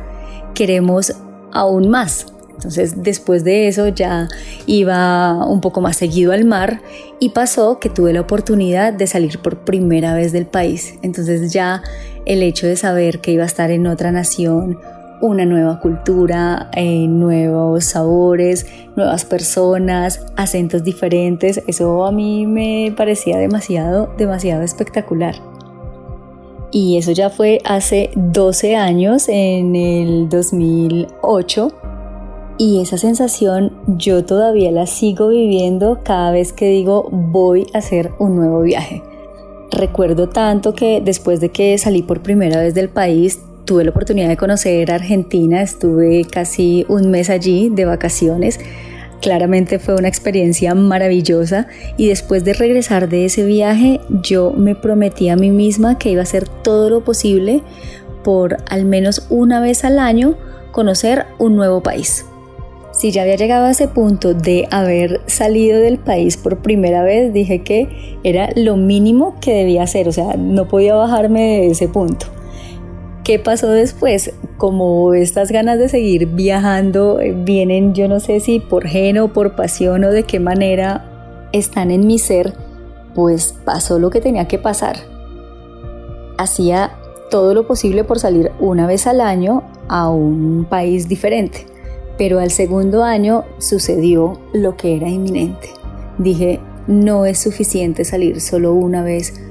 queremos 0.53 1.13
aún 1.51 1.89
más 1.89 2.25
entonces 2.59 3.01
después 3.03 3.45
de 3.45 3.69
eso 3.69 3.87
ya 3.87 4.27
iba 4.65 5.45
un 5.45 5.61
poco 5.61 5.79
más 5.79 5.95
seguido 5.95 6.33
al 6.33 6.43
mar 6.43 6.81
y 7.17 7.29
pasó 7.29 7.79
que 7.79 7.89
tuve 7.89 8.11
la 8.11 8.19
oportunidad 8.19 8.91
de 8.91 9.07
salir 9.07 9.39
por 9.39 9.59
primera 9.59 10.13
vez 10.13 10.33
del 10.33 10.45
país. 10.45 10.95
Entonces 11.01 11.53
ya 11.53 11.81
el 12.25 12.43
hecho 12.43 12.67
de 12.67 12.75
saber 12.75 13.21
que 13.21 13.31
iba 13.31 13.43
a 13.43 13.45
estar 13.45 13.71
en 13.71 13.87
otra 13.87 14.11
nación, 14.11 14.77
una 15.21 15.45
nueva 15.45 15.79
cultura, 15.79 16.69
eh, 16.75 17.07
nuevos 17.07 17.85
sabores, 17.85 18.65
nuevas 18.97 19.23
personas, 19.23 20.25
acentos 20.35 20.83
diferentes, 20.83 21.63
eso 21.65 22.05
a 22.05 22.11
mí 22.11 22.45
me 22.45 22.93
parecía 22.97 23.37
demasiado, 23.37 24.13
demasiado 24.17 24.63
espectacular. 24.63 25.35
Y 26.73 26.97
eso 26.97 27.13
ya 27.13 27.29
fue 27.29 27.59
hace 27.63 28.11
12 28.15 28.75
años, 28.75 29.29
en 29.29 29.77
el 29.77 30.27
2008 30.27 31.88
y 32.59 32.81
esa 32.81 32.97
sensación 32.97 33.71
yo 33.87 34.25
todavía 34.25 34.69
la 34.69 34.85
sigo 34.85 35.29
viviendo 35.29 36.01
cada 36.03 36.29
vez 36.29 36.51
que 36.51 36.67
digo 36.67 37.07
voy 37.09 37.65
a 37.73 37.77
hacer 37.77 38.11
un 38.19 38.35
nuevo 38.35 38.61
viaje. 38.61 39.01
Recuerdo 39.71 40.27
tanto 40.27 40.75
que 40.75 41.01
después 41.03 41.39
de 41.39 41.49
que 41.49 41.77
salí 41.77 42.03
por 42.03 42.21
primera 42.21 42.61
vez 42.61 42.73
del 42.73 42.89
país, 42.89 43.39
tuve 43.63 43.85
la 43.85 43.91
oportunidad 43.91 44.27
de 44.27 44.35
conocer 44.35 44.91
Argentina, 44.91 45.61
estuve 45.61 46.25
casi 46.29 46.85
un 46.89 47.09
mes 47.09 47.29
allí 47.29 47.69
de 47.69 47.85
vacaciones. 47.85 48.59
Claramente 49.21 49.79
fue 49.79 49.95
una 49.95 50.09
experiencia 50.09 50.75
maravillosa 50.75 51.67
y 51.95 52.07
después 52.07 52.43
de 52.43 52.53
regresar 52.53 53.07
de 53.07 53.23
ese 53.23 53.45
viaje 53.45 54.01
yo 54.21 54.51
me 54.51 54.75
prometí 54.75 55.29
a 55.29 55.37
mí 55.37 55.49
misma 55.49 55.97
que 55.97 56.11
iba 56.11 56.21
a 56.21 56.23
hacer 56.23 56.49
todo 56.49 56.89
lo 56.89 57.05
posible 57.05 57.63
por 58.21 58.57
al 58.69 58.83
menos 58.83 59.27
una 59.29 59.61
vez 59.61 59.85
al 59.85 59.97
año 59.97 60.35
conocer 60.73 61.25
un 61.37 61.55
nuevo 61.55 61.81
país. 61.81 62.25
Si 62.99 63.11
ya 63.11 63.21
había 63.21 63.37
llegado 63.37 63.65
a 63.65 63.71
ese 63.71 63.87
punto 63.87 64.33
de 64.33 64.67
haber 64.71 65.21
salido 65.25 65.79
del 65.79 65.99
país 65.99 66.35
por 66.35 66.57
primera 66.57 67.01
vez, 67.01 67.31
dije 67.31 67.63
que 67.63 68.17
era 68.25 68.49
lo 68.57 68.75
mínimo 68.75 69.35
que 69.39 69.53
debía 69.53 69.83
hacer, 69.83 70.09
o 70.09 70.11
sea, 70.11 70.35
no 70.35 70.67
podía 70.67 70.95
bajarme 70.95 71.61
de 71.61 71.67
ese 71.67 71.87
punto. 71.87 72.25
¿Qué 73.23 73.39
pasó 73.39 73.69
después? 73.69 74.33
Como 74.57 75.13
estas 75.13 75.49
ganas 75.49 75.79
de 75.79 75.87
seguir 75.87 76.25
viajando 76.25 77.21
eh, 77.21 77.33
vienen, 77.33 77.93
yo 77.93 78.09
no 78.09 78.19
sé 78.19 78.41
si 78.41 78.59
por 78.59 78.85
gen 78.85 79.17
o 79.19 79.31
por 79.31 79.55
pasión 79.55 80.03
o 80.03 80.11
de 80.11 80.23
qué 80.23 80.41
manera 80.41 81.47
están 81.53 81.91
en 81.91 82.05
mi 82.05 82.19
ser, 82.19 82.53
pues 83.15 83.55
pasó 83.63 83.97
lo 83.97 84.09
que 84.09 84.19
tenía 84.19 84.49
que 84.49 84.59
pasar. 84.59 84.97
Hacía 86.37 86.91
todo 87.31 87.53
lo 87.53 87.65
posible 87.65 88.03
por 88.03 88.19
salir 88.19 88.51
una 88.59 88.87
vez 88.87 89.07
al 89.07 89.21
año 89.21 89.63
a 89.87 90.09
un 90.09 90.65
país 90.69 91.07
diferente 91.07 91.78
pero 92.19 92.39
al 92.39 92.51
segundo 92.51 93.05
año 93.05 93.45
sucedió 93.59 94.37
lo 94.51 94.75
que 94.75 94.97
era 94.97 95.07
inminente. 95.07 95.69
Dije, 96.17 96.59
no 96.85 97.25
es 97.25 97.39
suficiente 97.39 98.03
salir 98.03 98.41
solo 98.41 98.73
una 98.73 99.03
vez 99.03 99.41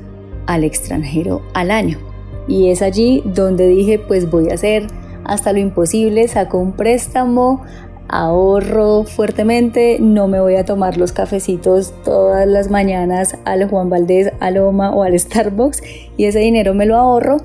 al 0.46 0.64
extranjero 0.64 1.40
al 1.54 1.70
año. 1.70 1.98
Y 2.46 2.68
es 2.68 2.82
allí 2.82 3.22
donde 3.24 3.66
dije, 3.66 3.98
pues 3.98 4.30
voy 4.30 4.50
a 4.50 4.54
hacer 4.54 4.86
hasta 5.24 5.54
lo 5.54 5.60
imposible, 5.60 6.28
saco 6.28 6.58
un 6.58 6.72
préstamo, 6.72 7.62
ahorro 8.06 9.04
fuertemente, 9.04 9.96
no 9.98 10.28
me 10.28 10.38
voy 10.38 10.56
a 10.56 10.66
tomar 10.66 10.98
los 10.98 11.12
cafecitos 11.12 11.94
todas 12.04 12.46
las 12.46 12.70
mañanas 12.70 13.38
al 13.46 13.66
Juan 13.66 13.88
Valdés, 13.88 14.30
al 14.40 14.54
Loma 14.54 14.94
o 14.94 15.04
al 15.04 15.18
Starbucks 15.18 15.82
y 16.18 16.26
ese 16.26 16.40
dinero 16.40 16.74
me 16.74 16.84
lo 16.84 16.96
ahorro 16.96 17.38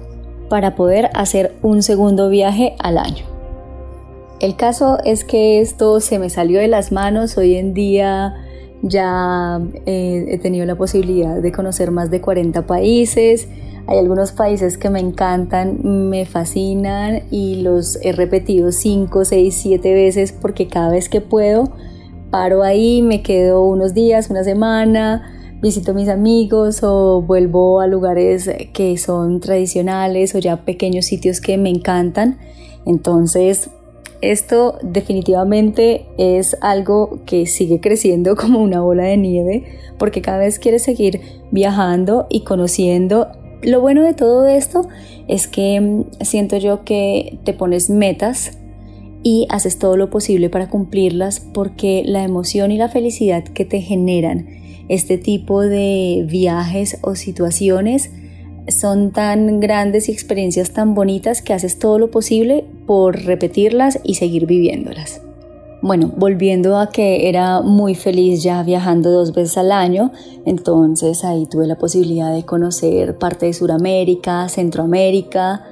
para 0.50 0.76
poder 0.76 1.10
hacer 1.14 1.56
un 1.62 1.82
segundo 1.82 2.28
viaje 2.28 2.76
al 2.80 2.98
año. 2.98 3.33
El 4.44 4.58
caso 4.58 4.98
es 5.06 5.24
que 5.24 5.62
esto 5.62 6.02
se 6.02 6.20
me 6.20 6.30
salió 6.30 6.60
de 6.60 6.68
las 6.68 6.92
manos. 6.92 7.38
Hoy 7.38 7.56
en 7.56 7.74
día 7.74 8.34
ya 8.82 9.62
eh, 9.86 10.26
he 10.28 10.38
tenido 10.38 10.66
la 10.66 10.76
posibilidad 10.76 11.42
de 11.42 11.54
conocer 11.54 11.92
más 11.92 12.12
de 12.12 12.20
40 12.20 12.68
países. 12.68 13.48
Hay 13.88 14.00
algunos 14.00 14.34
países 14.34 14.78
que 14.78 14.90
me 14.90 15.00
encantan, 15.00 16.10
me 16.10 16.26
fascinan 16.26 17.22
y 17.32 17.62
los 17.62 17.98
he 18.02 18.12
repetido 18.12 18.74
5, 18.74 19.24
6, 19.24 19.56
7 19.56 19.94
veces 19.94 20.34
porque 20.34 20.68
cada 20.68 20.92
vez 20.92 21.08
que 21.08 21.22
puedo 21.22 21.72
paro 22.30 22.64
ahí, 22.64 23.02
me 23.02 23.22
quedo 23.22 23.64
unos 23.64 23.94
días, 23.94 24.30
una 24.30 24.44
semana, 24.44 25.56
visito 25.62 25.92
a 25.92 25.94
mis 25.94 26.10
amigos 26.10 26.84
o 26.84 27.22
vuelvo 27.22 27.80
a 27.80 27.88
lugares 27.88 28.50
que 28.74 28.98
son 28.98 29.40
tradicionales 29.40 30.36
o 30.36 30.40
ya 30.40 30.66
pequeños 30.66 31.06
sitios 31.06 31.40
que 31.40 31.58
me 31.58 31.70
encantan. 31.70 32.40
Entonces, 32.86 33.70
esto 34.32 34.78
definitivamente 34.82 36.06
es 36.18 36.56
algo 36.62 37.20
que 37.26 37.46
sigue 37.46 37.80
creciendo 37.80 38.36
como 38.38 38.62
una 38.62 38.82
bola 38.82 39.04
de 39.04 39.18
nieve 39.18 39.64
porque 39.98 40.22
cada 40.22 40.40
vez 40.40 40.60
quieres 40.60 40.84
seguir 40.84 41.22
viajando 41.52 42.28
y 42.30 42.44
conociendo. 42.44 43.28
Lo 43.62 43.80
bueno 43.80 44.04
de 44.04 44.14
todo 44.14 44.48
esto 44.48 44.88
es 45.28 45.48
que 45.48 45.80
mm, 45.80 46.06
siento 46.22 46.58
yo 46.58 46.84
que 46.84 47.38
te 47.44 47.54
pones 47.54 47.90
metas 47.90 48.58
y 49.24 49.48
haces 49.50 49.80
todo 49.80 49.96
lo 49.96 50.10
posible 50.10 50.50
para 50.50 50.70
cumplirlas 50.70 51.40
porque 51.40 52.04
la 52.06 52.24
emoción 52.24 52.72
y 52.72 52.78
la 52.78 52.90
felicidad 52.90 53.44
que 53.44 53.66
te 53.66 53.82
generan 53.82 54.48
este 54.90 55.18
tipo 55.18 55.62
de 55.62 56.26
viajes 56.28 56.98
o 57.02 57.16
situaciones 57.16 58.12
son 58.68 59.12
tan 59.12 59.60
grandes 59.60 60.10
y 60.10 60.12
experiencias 60.12 60.72
tan 60.72 60.94
bonitas 60.96 61.42
que 61.42 61.54
haces 61.54 61.80
todo 61.80 62.00
lo 62.00 62.12
posible 62.12 62.66
por 62.86 63.24
repetirlas 63.24 64.00
y 64.04 64.16
seguir 64.16 64.46
viviéndolas. 64.46 65.22
Bueno, 65.82 66.14
volviendo 66.16 66.78
a 66.78 66.90
que 66.90 67.28
era 67.28 67.62
muy 67.62 67.94
feliz 67.94 68.42
ya 68.42 68.64
viajando 68.64 69.12
dos 69.12 69.34
veces 69.34 69.58
al 69.58 69.72
año, 69.72 70.14
entonces 70.46 71.26
ahí 71.26 71.46
tuve 71.46 71.68
la 71.68 71.78
posibilidad 71.78 72.34
de 72.34 72.44
conocer 72.46 73.18
parte 73.18 73.48
de 73.48 73.54
Sudamérica, 73.54 74.48
Centroamérica, 74.48 75.66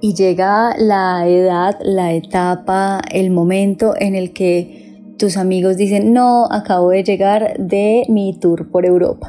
y 0.00 0.14
llega 0.14 0.74
la 0.78 1.28
edad, 1.28 1.78
la 1.84 2.12
etapa, 2.12 3.02
el 3.12 3.30
momento 3.30 3.94
en 3.96 4.16
el 4.16 4.32
que 4.32 5.14
tus 5.16 5.36
amigos 5.36 5.76
dicen, 5.76 6.12
no, 6.12 6.46
acabo 6.50 6.88
de 6.88 7.04
llegar 7.04 7.56
de 7.58 8.04
mi 8.08 8.32
tour 8.32 8.68
por 8.70 8.84
Europa 8.84 9.28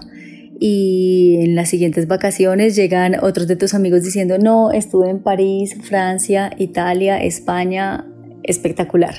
y 0.64 1.38
en 1.40 1.56
las 1.56 1.70
siguientes 1.70 2.08
vacaciones 2.08 2.76
llegan 2.76 3.16
otros 3.24 3.48
de 3.48 3.56
tus 3.56 3.74
amigos 3.74 4.04
diciendo, 4.04 4.38
no, 4.38 4.72
estuve 4.72 5.10
en 5.10 5.18
París, 5.18 5.76
Francia, 5.82 6.52
Italia, 6.56 7.20
España, 7.20 8.06
espectacular. 8.44 9.16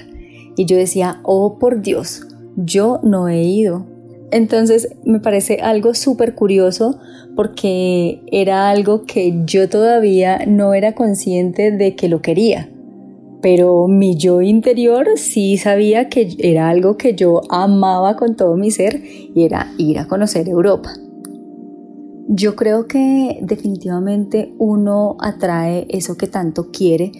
Y 0.57 0.67
yo 0.67 0.77
decía, 0.77 1.19
oh 1.25 1.59
por 1.59 1.83
Dios, 1.83 2.29
yo 2.55 3.01
no 3.03 3.27
he 3.27 3.43
ido. 3.43 3.85
Entonces 4.31 4.91
me 5.05 5.19
parece 5.19 5.59
algo 5.61 5.95
súper 5.95 6.37
curioso 6.37 7.01
porque 7.35 8.23
era 8.31 8.71
algo 8.71 9.03
que 9.03 9.43
yo 9.45 9.69
todavía 9.69 10.47
no 10.47 10.75
era 10.75 10.95
consciente 10.95 11.73
de 11.73 11.97
que 11.97 12.09
lo 12.09 12.23
quería. 12.23 12.71
Pero 13.41 13.89
mi 13.89 14.17
yo 14.17 14.43
interior 14.43 15.09
sí 15.17 15.57
sabía 15.57 16.09
que 16.09 16.37
era 16.39 16.69
algo 16.69 16.97
que 16.97 17.17
yo 17.17 17.41
amaba 17.51 18.15
con 18.15 18.37
todo 18.37 18.57
mi 18.57 18.71
ser 18.71 19.03
y 19.35 19.45
era 19.45 19.73
ir 19.77 19.99
a 19.99 20.07
conocer 20.07 20.49
Europa. 20.49 20.93
Yo 22.35 22.57
creo 22.57 22.87
que 22.87 23.41
definitivamente 23.43 24.55
uno 24.57 25.19
atrae 25.21 25.87
eso 25.91 26.17
que 26.17 26.27
tanto 26.27 26.71
quiere, 26.71 27.13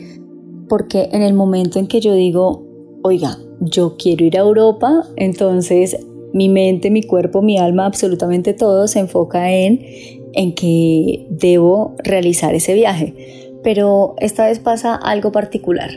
porque 0.71 1.11
en 1.13 1.21
el 1.21 1.35
momento 1.35 1.79
en 1.79 1.87
que 1.87 2.01
yo 2.01 2.15
digo, 2.15 2.65
oiga, 3.03 3.37
yo 3.61 3.99
quiero 3.99 4.25
ir 4.25 4.39
a 4.39 4.41
Europa, 4.41 5.05
entonces 5.17 5.99
mi 6.33 6.49
mente, 6.49 6.91
mi 6.91 7.03
cuerpo, 7.03 7.43
mi 7.43 7.59
alma, 7.59 7.85
absolutamente 7.85 8.55
todo 8.55 8.89
se 8.89 9.01
enfoca 9.01 9.53
en, 9.53 9.81
en 10.33 10.55
que 10.55 11.27
debo 11.29 11.95
realizar 12.03 12.55
ese 12.55 12.73
viaje. 12.73 13.51
Pero 13.63 14.15
esta 14.17 14.47
vez 14.47 14.61
pasa 14.61 14.95
algo 14.95 15.31
particular 15.31 15.91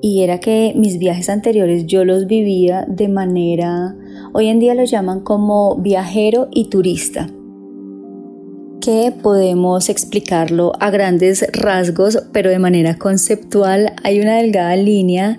y 0.00 0.22
era 0.22 0.40
que 0.40 0.72
mis 0.74 0.98
viajes 0.98 1.28
anteriores 1.28 1.84
yo 1.84 2.06
los 2.06 2.26
vivía 2.26 2.86
de 2.88 3.08
manera, 3.08 3.94
hoy 4.32 4.46
en 4.46 4.58
día 4.58 4.74
lo 4.74 4.84
llaman 4.84 5.20
como 5.20 5.76
viajero 5.76 6.48
y 6.50 6.70
turista 6.70 7.28
que 8.88 9.12
podemos 9.12 9.90
explicarlo 9.90 10.72
a 10.80 10.88
grandes 10.88 11.44
rasgos, 11.52 12.22
pero 12.32 12.48
de 12.48 12.58
manera 12.58 12.96
conceptual 12.96 13.92
hay 14.02 14.18
una 14.18 14.38
delgada 14.38 14.74
línea 14.76 15.38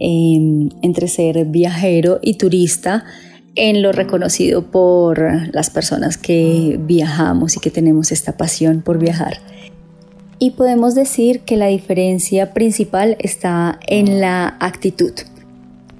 em, 0.00 0.70
entre 0.82 1.06
ser 1.06 1.44
viajero 1.44 2.18
y 2.20 2.34
turista 2.34 3.04
en 3.54 3.80
lo 3.80 3.92
reconocido 3.92 4.72
por 4.72 5.54
las 5.54 5.70
personas 5.70 6.18
que 6.18 6.80
viajamos 6.82 7.56
y 7.56 7.60
que 7.60 7.70
tenemos 7.70 8.10
esta 8.10 8.36
pasión 8.36 8.82
por 8.82 8.98
viajar. 8.98 9.34
Y 10.40 10.50
podemos 10.50 10.96
decir 10.96 11.42
que 11.42 11.56
la 11.56 11.68
diferencia 11.68 12.52
principal 12.52 13.16
está 13.20 13.78
en 13.86 14.20
la 14.20 14.56
actitud. 14.58 15.12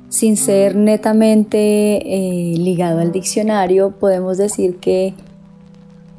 Sin 0.09 0.37
ser 0.37 0.75
netamente 0.75 1.59
eh, 1.59 2.57
ligado 2.59 2.99
al 2.99 3.13
diccionario, 3.13 3.93
podemos 3.93 4.39
decir 4.39 4.79
que 4.79 5.15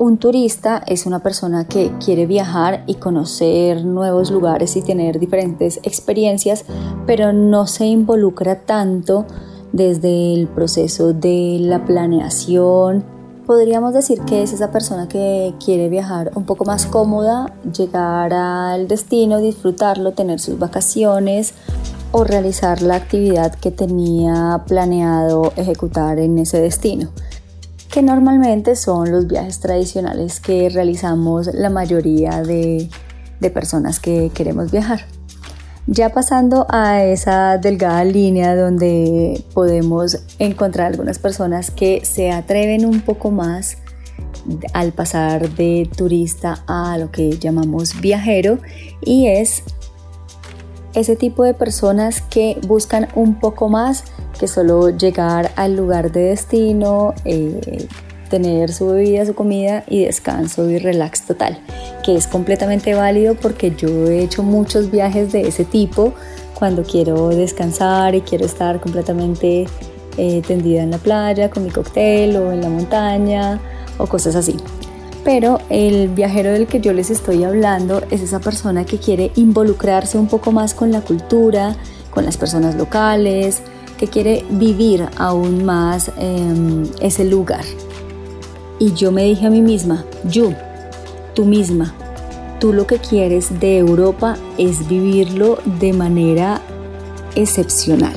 un 0.02 0.18
turista 0.18 0.82
es 0.88 1.06
una 1.06 1.20
persona 1.20 1.68
que 1.68 1.92
quiere 2.04 2.26
viajar 2.26 2.84
y 2.88 2.96
conocer 2.96 3.86
nuevos 3.86 4.32
lugares 4.32 4.76
y 4.76 4.82
tener 4.82 5.20
diferentes 5.20 5.80
experiencias, 5.84 6.66
pero 7.06 7.34
no 7.34 7.68
se 7.68 7.86
involucra 7.86 8.62
tanto 8.62 9.28
desde 9.74 10.34
el 10.34 10.48
proceso 10.48 11.14
de 11.14 11.60
la 11.62 11.86
planeación. 11.86 13.04
Podríamos 13.46 13.94
decir 13.94 14.22
que 14.22 14.42
es 14.42 14.54
esa 14.54 14.72
persona 14.72 15.08
que 15.08 15.54
quiere 15.64 15.88
viajar 15.88 16.32
un 16.34 16.46
poco 16.46 16.66
más 16.66 16.88
cómoda, 16.88 17.54
llegar 17.72 18.34
al 18.34 18.88
destino, 18.88 19.38
disfrutarlo, 19.38 20.14
tener 20.14 20.40
sus 20.40 20.58
vacaciones 20.58 21.54
o 22.12 22.24
realizar 22.24 22.82
la 22.82 22.96
actividad 22.96 23.54
que 23.54 23.70
tenía 23.70 24.64
planeado 24.66 25.54
ejecutar 25.58 26.18
en 26.18 26.40
ese 26.40 26.60
destino 26.60 27.12
que 27.92 28.02
normalmente 28.02 28.76
son 28.78 29.12
los 29.12 29.28
viajes 29.28 29.60
tradicionales 29.60 30.40
que 30.40 30.70
realizamos 30.70 31.54
la 31.54 31.70
mayoría 31.70 32.42
de, 32.42 32.90
personas 33.54 34.00
que 34.00 34.32
queremos 34.34 34.72
viajar. 34.72 35.02
Ya 35.88 36.10
pasando 36.10 36.68
a 36.70 37.04
esa 37.04 37.58
delgada 37.58 38.04
línea 38.06 38.56
donde 38.56 39.44
podemos 39.54 40.20
encontrar 40.40 40.88
algunas 40.88 41.20
personas 41.20 41.70
que 41.70 42.06
se 42.06 42.32
atreven 42.32 42.86
un 42.86 43.02
poco 43.02 43.30
más 43.32 43.78
al 44.74 44.94
pasar 44.94 45.50
de 45.50 45.90
turista 45.96 46.64
a 46.68 46.98
lo 46.98 47.12
que 47.12 47.38
llamamos 47.38 48.00
viajero 48.00 48.60
y 49.02 49.28
es 49.28 49.64
ese 50.94 51.16
tipo 51.16 51.44
de 51.44 51.54
personas 51.54 52.22
que 52.22 52.60
buscan 52.68 53.08
un 53.16 53.40
poco 53.40 53.68
más 53.68 54.04
que 54.40 54.48
solo 54.48 54.90
llegar 54.90 55.52
al 55.56 55.76
lugar 55.76 56.12
de 56.12 56.24
destino, 56.30 57.14
eh, 57.26 57.88
tener 58.30 58.72
su 58.72 58.88
bebida, 58.88 59.26
su 59.26 59.36
comida 59.36 59.84
y 59.88 60.06
descanso 60.06 60.70
y 60.70 60.80
relax 60.80 61.24
total, 61.24 61.60
que 62.04 62.16
es 62.16 62.28
completamente 62.28 62.94
válido 62.94 63.36
porque 63.36 63.76
yo 63.76 63.90
he 64.08 64.24
hecho 64.24 64.42
muchos 64.42 64.90
viajes 64.90 65.32
de 65.32 65.42
ese 65.48 65.66
tipo 65.66 66.14
cuando 66.56 66.84
quiero 66.84 67.30
descansar 67.30 68.16
y 68.16 68.22
quiero 68.22 68.46
estar 68.46 68.80
completamente 68.80 69.68
eh, 70.18 70.42
tendida 70.48 70.82
en 70.82 70.92
la 70.92 70.98
playa 70.98 71.50
con 71.50 71.64
mi 71.64 71.72
cóctel 71.72 72.36
o 72.38 72.52
en 72.52 72.62
la 72.62 72.70
montaña 72.70 73.60
o 73.98 74.08
cosas 74.08 74.36
así. 74.36 74.56
Pero 75.24 75.60
el 75.70 76.10
viajero 76.10 76.52
del 76.52 76.68
que 76.68 76.80
yo 76.80 76.94
les 76.94 77.10
estoy 77.10 77.44
hablando 77.44 78.02
es 78.10 78.22
esa 78.22 78.40
persona 78.40 78.86
que 78.86 78.98
quiere 78.98 79.32
involucrarse 79.36 80.18
un 80.18 80.28
poco 80.28 80.52
más 80.52 80.74
con 80.74 80.92
la 80.92 81.02
cultura, 81.02 81.76
con 82.10 82.26
las 82.26 82.38
personas 82.38 82.76
locales, 82.76 83.62
que 84.02 84.08
quiere 84.08 84.44
vivir 84.50 85.08
aún 85.16 85.64
más 85.64 86.12
em, 86.18 86.88
ese 87.02 87.24
lugar. 87.24 87.64
Y 88.80 88.94
yo 88.94 89.12
me 89.12 89.24
dije 89.26 89.46
a 89.46 89.52
mí 89.52 89.62
misma, 89.62 90.06
yo, 90.28 90.54
tú 91.36 91.46
misma, 91.46 91.94
tú 92.60 92.74
lo 92.74 92.88
que 92.88 92.98
quieres 92.98 93.60
de 93.60 93.78
Europa 93.78 94.38
es 94.58 94.90
vivirlo 94.90 95.60
de 95.80 95.94
manera 95.94 96.62
excepcional. 97.36 98.16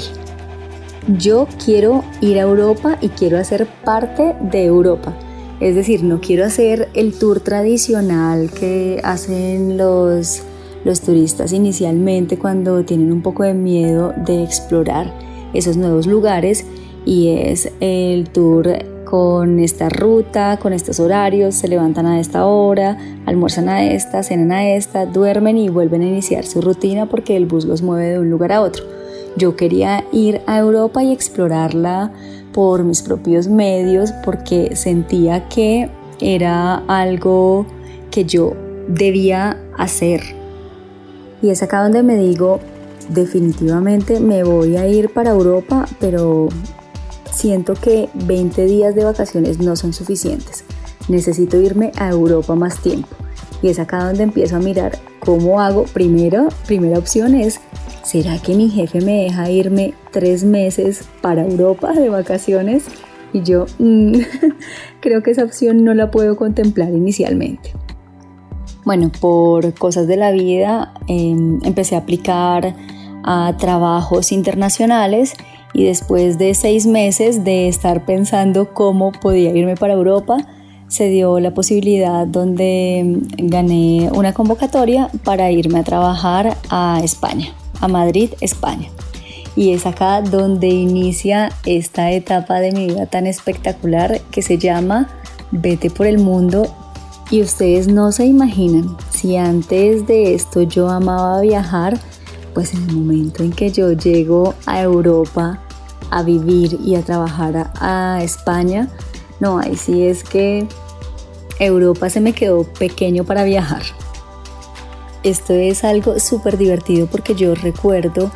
Yo 1.18 1.48
quiero 1.62 2.02
ir 2.22 2.38
a 2.38 2.44
Europa 2.44 2.96
y 3.02 3.10
quiero 3.10 3.38
hacer 3.38 3.66
parte 3.84 4.34
de 4.40 4.64
Europa. 4.64 5.14
Es 5.60 5.74
decir, 5.74 6.02
no 6.02 6.22
quiero 6.22 6.46
hacer 6.46 6.88
el 6.94 7.12
tour 7.18 7.40
tradicional 7.40 8.50
que 8.58 9.02
hacen 9.04 9.76
los, 9.76 10.44
los 10.82 11.02
turistas 11.02 11.52
inicialmente 11.52 12.38
cuando 12.38 12.86
tienen 12.86 13.12
un 13.12 13.20
poco 13.20 13.42
de 13.42 13.52
miedo 13.52 14.14
de 14.16 14.42
explorar 14.42 15.23
esos 15.54 15.76
nuevos 15.76 16.06
lugares 16.06 16.66
y 17.06 17.28
es 17.28 17.70
el 17.80 18.28
tour 18.30 18.68
con 19.04 19.60
esta 19.60 19.88
ruta, 19.88 20.58
con 20.60 20.72
estos 20.72 20.98
horarios, 20.98 21.54
se 21.54 21.68
levantan 21.68 22.06
a 22.06 22.18
esta 22.18 22.46
hora, 22.46 22.98
almuerzan 23.26 23.68
a 23.68 23.84
esta, 23.84 24.22
cenan 24.22 24.50
a 24.52 24.68
esta, 24.68 25.06
duermen 25.06 25.56
y 25.56 25.68
vuelven 25.68 26.02
a 26.02 26.06
iniciar 26.06 26.44
su 26.44 26.60
rutina 26.60 27.06
porque 27.06 27.36
el 27.36 27.46
bus 27.46 27.64
los 27.64 27.82
mueve 27.82 28.10
de 28.10 28.18
un 28.18 28.30
lugar 28.30 28.52
a 28.52 28.60
otro. 28.60 28.84
Yo 29.36 29.56
quería 29.56 30.04
ir 30.12 30.40
a 30.46 30.58
Europa 30.58 31.02
y 31.02 31.12
explorarla 31.12 32.12
por 32.52 32.84
mis 32.84 33.02
propios 33.02 33.48
medios 33.48 34.12
porque 34.24 34.74
sentía 34.76 35.48
que 35.48 35.90
era 36.20 36.76
algo 36.86 37.66
que 38.10 38.24
yo 38.24 38.54
debía 38.88 39.58
hacer. 39.76 40.22
Y 41.42 41.50
es 41.50 41.62
acá 41.62 41.82
donde 41.82 42.02
me 42.02 42.16
digo, 42.16 42.60
definitivamente 43.12 44.20
me 44.20 44.44
voy 44.44 44.76
a 44.76 44.86
ir 44.86 45.12
para 45.12 45.30
Europa, 45.30 45.86
pero 46.00 46.48
siento 47.32 47.74
que 47.74 48.08
20 48.14 48.64
días 48.66 48.94
de 48.94 49.04
vacaciones 49.04 49.58
no 49.58 49.76
son 49.76 49.92
suficientes. 49.92 50.64
Necesito 51.08 51.60
irme 51.60 51.92
a 51.96 52.08
Europa 52.08 52.54
más 52.54 52.80
tiempo. 52.80 53.08
Y 53.62 53.68
es 53.68 53.78
acá 53.78 54.04
donde 54.04 54.22
empiezo 54.22 54.56
a 54.56 54.60
mirar 54.60 54.98
cómo 55.20 55.60
hago. 55.60 55.84
Primero, 55.84 56.48
primera 56.66 56.98
opción 56.98 57.34
es 57.34 57.60
¿será 58.02 58.38
que 58.38 58.54
mi 58.54 58.68
jefe 58.68 59.00
me 59.00 59.24
deja 59.24 59.50
irme 59.50 59.94
tres 60.12 60.44
meses 60.44 61.08
para 61.20 61.44
Europa 61.44 61.92
de 61.92 62.10
vacaciones? 62.10 62.84
Y 63.32 63.42
yo 63.42 63.66
mm, 63.78 64.18
creo 65.00 65.22
que 65.22 65.32
esa 65.32 65.44
opción 65.44 65.84
no 65.84 65.94
la 65.94 66.10
puedo 66.10 66.36
contemplar 66.36 66.90
inicialmente. 66.90 67.72
Bueno, 68.84 69.10
por 69.18 69.72
cosas 69.74 70.06
de 70.06 70.16
la 70.16 70.30
vida 70.30 70.92
em, 71.08 71.58
empecé 71.64 71.94
a 71.94 72.00
aplicar 72.00 72.76
a 73.24 73.56
trabajos 73.58 74.30
internacionales 74.30 75.34
y 75.72 75.84
después 75.84 76.38
de 76.38 76.54
seis 76.54 76.86
meses 76.86 77.42
de 77.42 77.68
estar 77.68 78.04
pensando 78.04 78.72
cómo 78.72 79.10
podía 79.12 79.50
irme 79.50 79.76
para 79.76 79.94
Europa, 79.94 80.36
se 80.86 81.08
dio 81.08 81.40
la 81.40 81.52
posibilidad 81.52 82.26
donde 82.26 83.00
em, 83.00 83.22
gané 83.38 84.10
una 84.14 84.32
convocatoria 84.32 85.10
para 85.24 85.50
irme 85.50 85.80
a 85.80 85.84
trabajar 85.84 86.56
a 86.70 87.00
España 87.02 87.54
a 87.80 87.88
Madrid, 87.88 88.30
España. 88.40 88.88
Y 89.56 89.72
es 89.72 89.86
acá 89.86 90.20
donde 90.20 90.68
inicia 90.68 91.50
esta 91.64 92.10
etapa 92.10 92.60
de 92.60 92.72
mi 92.72 92.88
vida 92.88 93.06
tan 93.06 93.26
espectacular 93.26 94.20
que 94.30 94.42
se 94.42 94.58
llama 94.58 95.08
Vete 95.52 95.90
por 95.90 96.06
el 96.06 96.18
mundo. 96.18 96.66
Y 97.30 97.40
ustedes 97.40 97.88
no 97.88 98.12
se 98.12 98.26
imaginan, 98.26 98.96
si 99.10 99.36
antes 99.36 100.06
de 100.06 100.34
esto 100.34 100.62
yo 100.62 100.88
amaba 100.90 101.40
viajar, 101.40 101.98
pues 102.54 102.72
en 102.72 102.88
el 102.88 102.94
momento 102.94 103.42
en 103.42 103.52
que 103.52 103.70
yo 103.70 103.92
llego 103.92 104.54
a 104.64 104.80
Europa 104.80 105.60
a 106.10 106.22
vivir 106.22 106.78
y 106.84 106.94
a 106.94 107.02
trabajar 107.02 107.72
a, 107.74 108.20
España, 108.22 108.88
no, 109.40 109.58
ahí 109.58 109.76
sí 109.76 110.06
es 110.06 110.22
que 110.22 110.66
Europa 111.58 112.08
se 112.08 112.20
me 112.20 112.32
quedó 112.32 112.64
pequeño 112.64 113.24
para 113.24 113.44
viajar. 113.44 113.82
Esto 115.22 115.54
es 115.54 115.84
algo 115.84 116.18
súper 116.20 116.56
divertido 116.56 117.06
porque 117.06 117.34
yo 117.34 117.54
recuerdo 117.54 118.30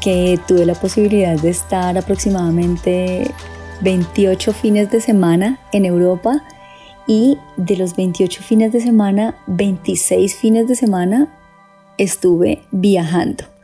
que 0.00 0.38
tuve 0.46 0.66
la 0.66 0.74
posibilidad 0.74 1.40
de 1.40 1.50
estar 1.50 1.98
aproximadamente 1.98 3.30
28 3.80 4.52
fines 4.52 4.90
de 4.90 5.00
semana 5.00 5.58
en 5.72 5.84
Europa 5.84 6.42
y 7.06 7.38
de 7.56 7.76
los 7.76 7.96
28 7.96 8.42
fines 8.42 8.72
de 8.72 8.80
semana, 8.80 9.36
26 9.46 10.36
fines 10.36 10.68
de 10.68 10.76
semana 10.76 11.28
estuve 11.98 12.62
viajando. 12.70 13.55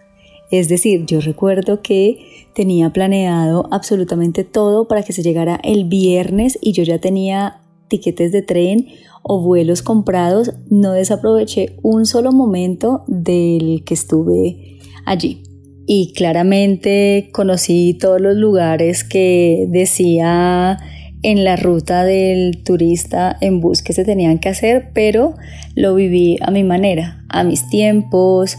Es 0.52 0.68
decir, 0.68 1.06
yo 1.06 1.20
recuerdo 1.22 1.80
que 1.80 2.46
tenía 2.54 2.90
planeado 2.90 3.68
absolutamente 3.70 4.44
todo 4.44 4.86
para 4.86 5.02
que 5.02 5.14
se 5.14 5.22
llegara 5.22 5.58
el 5.64 5.86
viernes 5.86 6.58
y 6.60 6.72
yo 6.72 6.82
ya 6.82 6.98
tenía 6.98 7.62
tiquetes 7.88 8.32
de 8.32 8.42
tren 8.42 8.86
o 9.22 9.40
vuelos 9.40 9.80
comprados, 9.80 10.52
no 10.68 10.92
desaproveché 10.92 11.76
un 11.82 12.04
solo 12.04 12.32
momento 12.32 13.02
del 13.06 13.82
que 13.84 13.94
estuve 13.94 14.78
allí. 15.06 15.42
Y 15.86 16.12
claramente 16.12 17.30
conocí 17.32 17.94
todos 17.94 18.20
los 18.20 18.36
lugares 18.36 19.04
que 19.04 19.66
decía 19.70 20.78
en 21.22 21.44
la 21.44 21.56
ruta 21.56 22.04
del 22.04 22.62
turista 22.62 23.38
en 23.40 23.60
bus 23.60 23.80
que 23.80 23.94
se 23.94 24.04
tenían 24.04 24.38
que 24.38 24.50
hacer, 24.50 24.90
pero 24.92 25.34
lo 25.74 25.94
viví 25.94 26.36
a 26.42 26.50
mi 26.50 26.62
manera, 26.62 27.24
a 27.30 27.42
mis 27.42 27.66
tiempos, 27.70 28.58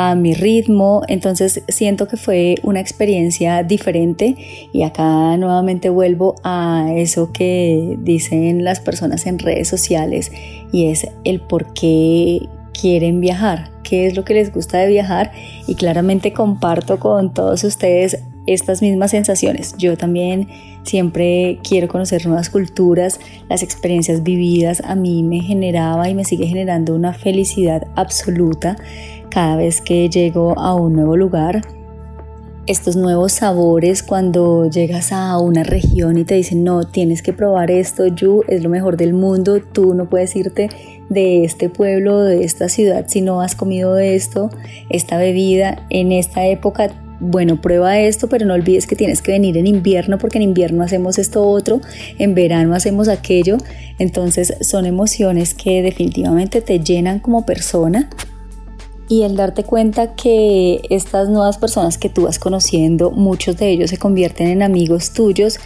a 0.00 0.14
mi 0.14 0.32
ritmo, 0.32 1.02
entonces 1.08 1.64
siento 1.66 2.06
que 2.06 2.16
fue 2.16 2.54
una 2.62 2.78
experiencia 2.78 3.64
diferente. 3.64 4.36
Y 4.72 4.84
acá 4.84 5.36
nuevamente 5.36 5.90
vuelvo 5.90 6.36
a 6.44 6.86
eso 6.94 7.32
que 7.32 7.96
dicen 7.98 8.62
las 8.62 8.78
personas 8.78 9.26
en 9.26 9.40
redes 9.40 9.66
sociales 9.66 10.30
y 10.70 10.86
es 10.86 11.08
el 11.24 11.40
por 11.40 11.74
qué 11.74 12.48
quieren 12.80 13.20
viajar, 13.20 13.72
qué 13.82 14.06
es 14.06 14.14
lo 14.14 14.24
que 14.24 14.34
les 14.34 14.52
gusta 14.54 14.78
de 14.78 14.86
viajar. 14.86 15.32
Y 15.66 15.74
claramente 15.74 16.32
comparto 16.32 17.00
con 17.00 17.34
todos 17.34 17.64
ustedes 17.64 18.22
estas 18.46 18.82
mismas 18.82 19.10
sensaciones. 19.10 19.74
Yo 19.78 19.96
también 19.96 20.48
siempre 20.84 21.58
quiero 21.68 21.88
conocer 21.88 22.24
nuevas 22.24 22.50
culturas, 22.50 23.18
las 23.48 23.64
experiencias 23.64 24.22
vividas. 24.22 24.80
A 24.84 24.94
mí 24.94 25.24
me 25.24 25.40
generaba 25.40 26.08
y 26.08 26.14
me 26.14 26.24
sigue 26.24 26.46
generando 26.46 26.94
una 26.94 27.12
felicidad 27.12 27.88
absoluta 27.96 28.76
cada 29.30 29.56
vez 29.56 29.80
que 29.80 30.08
llego 30.08 30.58
a 30.58 30.74
un 30.74 30.94
nuevo 30.94 31.16
lugar. 31.16 31.62
Estos 32.66 32.96
nuevos 32.96 33.32
sabores 33.32 34.02
cuando 34.02 34.68
llegas 34.68 35.10
a 35.12 35.38
una 35.38 35.62
región 35.62 36.18
y 36.18 36.24
te 36.24 36.34
dicen, 36.34 36.64
no, 36.64 36.84
tienes 36.84 37.22
que 37.22 37.32
probar 37.32 37.70
esto, 37.70 38.06
Yu 38.06 38.42
es 38.46 38.62
lo 38.62 38.68
mejor 38.68 38.98
del 38.98 39.14
mundo, 39.14 39.60
tú 39.60 39.94
no 39.94 40.08
puedes 40.08 40.36
irte 40.36 40.68
de 41.08 41.44
este 41.44 41.70
pueblo, 41.70 42.22
de 42.22 42.44
esta 42.44 42.68
ciudad 42.68 43.06
si 43.08 43.22
no 43.22 43.40
has 43.40 43.54
comido 43.54 43.98
esto, 43.98 44.50
esta 44.90 45.16
bebida. 45.16 45.86
En 45.88 46.12
esta 46.12 46.46
época 46.46 46.90
bueno, 47.20 47.60
prueba 47.60 47.98
esto, 47.98 48.28
pero 48.28 48.46
no 48.46 48.54
olvides 48.54 48.86
que 48.86 48.94
tienes 48.94 49.22
que 49.22 49.32
venir 49.32 49.56
en 49.56 49.66
invierno 49.66 50.18
porque 50.18 50.38
en 50.38 50.42
invierno 50.42 50.84
hacemos 50.84 51.18
esto 51.18 51.46
otro, 51.48 51.80
en 52.18 52.34
verano 52.34 52.74
hacemos 52.74 53.08
aquello. 53.08 53.56
Entonces 53.98 54.54
son 54.60 54.86
emociones 54.86 55.54
que 55.54 55.82
definitivamente 55.82 56.60
te 56.60 56.78
llenan 56.78 57.18
como 57.18 57.44
persona. 57.44 58.08
Y 59.08 59.22
el 59.22 59.36
darte 59.36 59.64
cuenta 59.64 60.14
que 60.14 60.82
estas 60.90 61.28
nuevas 61.28 61.56
personas 61.56 61.96
que 61.96 62.10
tú 62.10 62.24
vas 62.24 62.38
conociendo, 62.38 63.10
muchos 63.10 63.56
de 63.56 63.70
ellos 63.70 63.90
se 63.90 63.96
convierten 63.96 64.48
en 64.48 64.62
amigos 64.62 65.12
tuyos, 65.12 65.58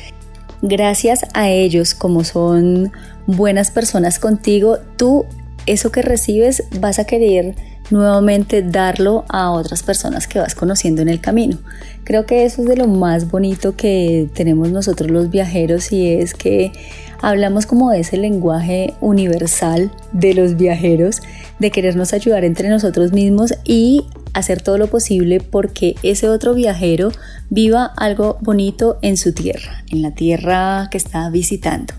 gracias 0.62 1.26
a 1.34 1.50
ellos, 1.50 1.94
como 1.94 2.22
son 2.22 2.92
buenas 3.26 3.70
personas 3.70 4.18
contigo, 4.18 4.78
tú 4.96 5.26
eso 5.66 5.90
que 5.90 6.02
recibes 6.02 6.64
vas 6.80 6.98
a 6.98 7.04
querer 7.04 7.56
nuevamente 7.90 8.62
darlo 8.62 9.24
a 9.28 9.50
otras 9.50 9.82
personas 9.82 10.26
que 10.26 10.38
vas 10.38 10.54
conociendo 10.54 11.02
en 11.02 11.08
el 11.08 11.20
camino. 11.20 11.58
Creo 12.04 12.26
que 12.26 12.44
eso 12.44 12.62
es 12.62 12.68
de 12.68 12.76
lo 12.76 12.86
más 12.86 13.30
bonito 13.30 13.76
que 13.76 14.28
tenemos 14.34 14.70
nosotros 14.70 15.10
los 15.10 15.30
viajeros 15.30 15.92
y 15.92 16.08
es 16.08 16.34
que 16.34 16.72
hablamos 17.20 17.66
como 17.66 17.90
de 17.90 18.00
ese 18.00 18.16
lenguaje 18.16 18.94
universal 19.00 19.92
de 20.12 20.34
los 20.34 20.56
viajeros, 20.56 21.20
de 21.58 21.70
querernos 21.70 22.12
ayudar 22.12 22.44
entre 22.44 22.68
nosotros 22.68 23.12
mismos 23.12 23.54
y 23.64 24.06
hacer 24.34 24.62
todo 24.62 24.78
lo 24.78 24.88
posible 24.88 25.40
porque 25.40 25.94
ese 26.02 26.28
otro 26.28 26.54
viajero 26.54 27.10
viva 27.50 27.92
algo 27.96 28.38
bonito 28.40 28.98
en 29.02 29.16
su 29.16 29.32
tierra, 29.32 29.84
en 29.90 30.02
la 30.02 30.12
tierra 30.12 30.88
que 30.90 30.98
está 30.98 31.28
visitando 31.30 31.94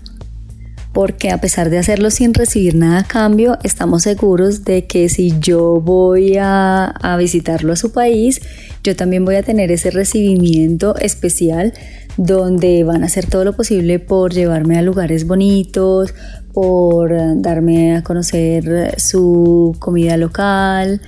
porque 0.94 1.30
a 1.30 1.38
pesar 1.38 1.68
de 1.68 1.78
hacerlo 1.78 2.10
sin 2.10 2.32
recibir 2.32 2.76
nada 2.76 3.00
a 3.00 3.04
cambio, 3.04 3.58
estamos 3.64 4.04
seguros 4.04 4.64
de 4.64 4.86
que 4.86 5.08
si 5.08 5.34
yo 5.40 5.80
voy 5.80 6.36
a, 6.38 6.86
a, 6.86 7.16
visitarlo 7.16 7.72
a 7.72 7.76
su 7.76 7.92
país, 7.92 8.40
yo 8.84 8.94
también 8.94 9.24
voy 9.24 9.34
a 9.34 9.42
tener 9.42 9.72
ese 9.72 9.90
recibimiento 9.90 10.96
especial 10.96 11.74
donde 12.16 12.84
van 12.84 13.02
a 13.02 13.06
hacer 13.06 13.26
todo 13.26 13.44
lo 13.44 13.54
posible 13.54 13.98
por 13.98 14.32
llevarme 14.32 14.78
a 14.78 14.82
lugares 14.82 15.26
bonitos, 15.26 16.14
por 16.52 17.12
darme 17.42 17.96
a 17.96 18.02
conocer 18.02 18.94
su 18.98 19.76
comida 19.80 20.16
local. 20.16 21.00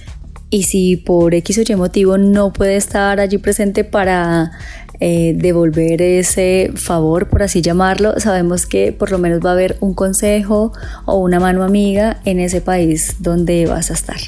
Y 0.51 0.64
si 0.64 0.96
por 0.96 1.35
X 1.35 1.59
o 1.59 1.62
Y 1.72 1.77
motivo 1.77 2.18
no 2.18 2.53
puede 2.53 2.77
estar 2.77 3.20
allí 3.20 3.38
presente 3.38 3.85
para 3.85 4.53
eh, 5.01 5.35
devolver 5.37 6.03
ese 6.03 6.73
favor, 6.75 7.29
por 7.29 7.43
así 7.43 7.63
llamarlo, 7.63 8.19
sabemos 8.19 8.67
que 8.67 8.93
por 8.93 9.11
lo 9.11 9.19
menos 9.19 9.41
va 9.45 9.51
a 9.51 9.53
haber 9.55 9.77
un 9.81 9.95
consejo 9.95 10.73
o 11.05 11.17
una 11.17 11.41
mano 11.41 11.63
amiga 11.63 12.21
en 12.25 12.41
ese 12.41 12.61
país 12.61 13.17
donde 13.21 13.67
vas 13.67 13.91
a 13.91 13.95
estar. 13.95 14.19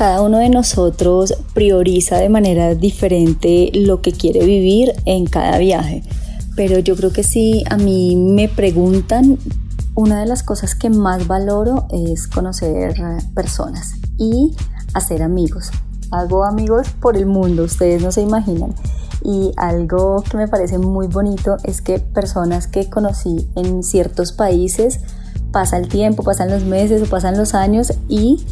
cada 0.00 0.22
uno 0.22 0.38
de 0.38 0.48
nosotros 0.48 1.34
prioriza 1.52 2.16
de 2.16 2.30
manera 2.30 2.74
diferente 2.74 3.70
lo 3.74 4.00
que 4.00 4.12
quiere 4.12 4.46
vivir 4.46 4.94
en 5.04 5.26
cada 5.26 5.58
viaje. 5.58 6.02
Pero 6.56 6.78
yo 6.78 6.96
creo 6.96 7.12
que 7.12 7.22
si 7.22 7.64
a 7.68 7.76
mí 7.76 8.16
me 8.16 8.48
preguntan, 8.48 9.36
una 9.94 10.20
de 10.20 10.26
las 10.26 10.42
cosas 10.42 10.74
que 10.74 10.90
más 10.90 11.26
valoro 11.26 11.86
es 11.90 12.28
conocer 12.28 12.94
personas 13.34 13.94
y 14.18 14.56
hacer 14.94 15.22
amigos. 15.22 15.70
Hago 16.10 16.44
amigos 16.44 16.88
por 17.00 17.16
el 17.16 17.26
mundo, 17.26 17.64
ustedes 17.64 18.02
no 18.02 18.12
se 18.12 18.22
imaginan. 18.22 18.74
Y 19.22 19.52
algo 19.56 20.22
que 20.22 20.36
me 20.36 20.48
parece 20.48 20.78
muy 20.78 21.06
bonito 21.06 21.56
es 21.64 21.82
que 21.82 21.98
personas 21.98 22.66
que 22.66 22.88
conocí 22.88 23.48
en 23.54 23.82
ciertos 23.82 24.32
países, 24.32 25.00
pasa 25.52 25.76
el 25.76 25.88
tiempo, 25.88 26.22
pasan 26.22 26.50
los 26.50 26.64
meses 26.64 27.02
o 27.02 27.10
pasan 27.10 27.36
los 27.36 27.54
años 27.54 27.92
y 28.08 28.44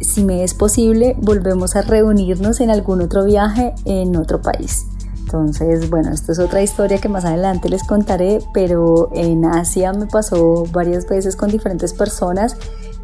si 0.00 0.24
me 0.24 0.44
es 0.44 0.54
posible 0.54 1.16
volvemos 1.20 1.76
a 1.76 1.82
reunirnos 1.82 2.60
en 2.60 2.70
algún 2.70 3.02
otro 3.02 3.24
viaje 3.24 3.74
en 3.84 4.16
otro 4.16 4.42
país. 4.42 4.86
Entonces, 5.26 5.90
bueno, 5.90 6.12
esto 6.12 6.30
es 6.30 6.38
otra 6.38 6.62
historia 6.62 6.98
que 6.98 7.08
más 7.08 7.24
adelante 7.24 7.68
les 7.68 7.82
contaré, 7.82 8.38
pero 8.54 9.10
en 9.12 9.44
Asia 9.44 9.92
me 9.92 10.06
pasó 10.06 10.66
varias 10.70 11.08
veces 11.08 11.34
con 11.34 11.50
diferentes 11.50 11.92
personas 11.92 12.56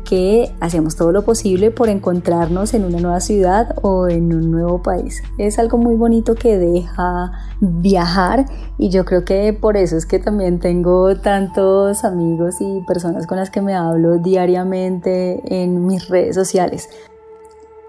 que 0.05 0.55
hacíamos 0.61 0.95
todo 0.95 1.11
lo 1.11 1.25
posible 1.25 1.73
por 1.73 1.89
encontrarnos 1.89 2.75
en 2.75 2.85
una 2.85 3.01
nueva 3.01 3.21
ciudad 3.21 3.75
o 3.83 4.07
en 4.09 4.33
un 4.33 4.53
nuevo 4.53 4.83
país. 4.83 5.21
Es 5.37 5.59
algo 5.59 5.79
muy 5.79 5.97
bonito 5.97 6.37
que 6.37 6.59
deja 6.59 7.33
viajar 7.61 8.47
y 8.79 8.91
yo 8.91 9.05
creo 9.05 9.25
que 9.25 9.53
por 9.53 9.77
eso 9.77 9.97
es 9.97 10.07
que 10.07 10.21
también 10.21 10.61
tengo 10.61 11.17
tantos 11.17 12.05
amigos 12.05 12.61
y 12.61 12.83
personas 12.87 13.27
con 13.27 13.37
las 13.37 13.51
que 13.51 13.63
me 13.63 13.75
hablo 13.75 14.19
diariamente 14.19 15.41
en 15.47 15.87
mis 15.87 16.09
redes 16.09 16.37
sociales. 16.37 16.89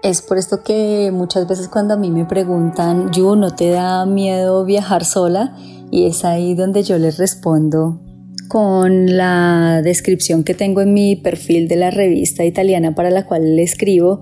Es 0.04 0.20
por 0.20 0.36
esto 0.36 0.62
que 0.62 1.10
muchas 1.14 1.48
veces 1.48 1.68
cuando 1.68 1.94
a 1.94 1.96
mí 1.96 2.10
me 2.10 2.26
preguntan, 2.26 3.10
Yu, 3.10 3.36
¿no 3.36 3.54
te 3.54 3.70
da 3.70 4.04
miedo 4.04 4.66
viajar 4.66 5.02
sola? 5.02 5.56
Y 5.90 6.06
es 6.06 6.26
ahí 6.26 6.54
donde 6.54 6.82
yo 6.82 6.98
les 6.98 7.16
respondo 7.16 8.02
con 8.46 9.16
la 9.16 9.80
descripción 9.82 10.44
que 10.44 10.52
tengo 10.52 10.82
en 10.82 10.92
mi 10.92 11.16
perfil 11.16 11.68
de 11.68 11.76
la 11.76 11.90
revista 11.90 12.44
italiana 12.44 12.94
para 12.94 13.08
la 13.08 13.24
cual 13.24 13.56
le 13.56 13.62
escribo. 13.62 14.20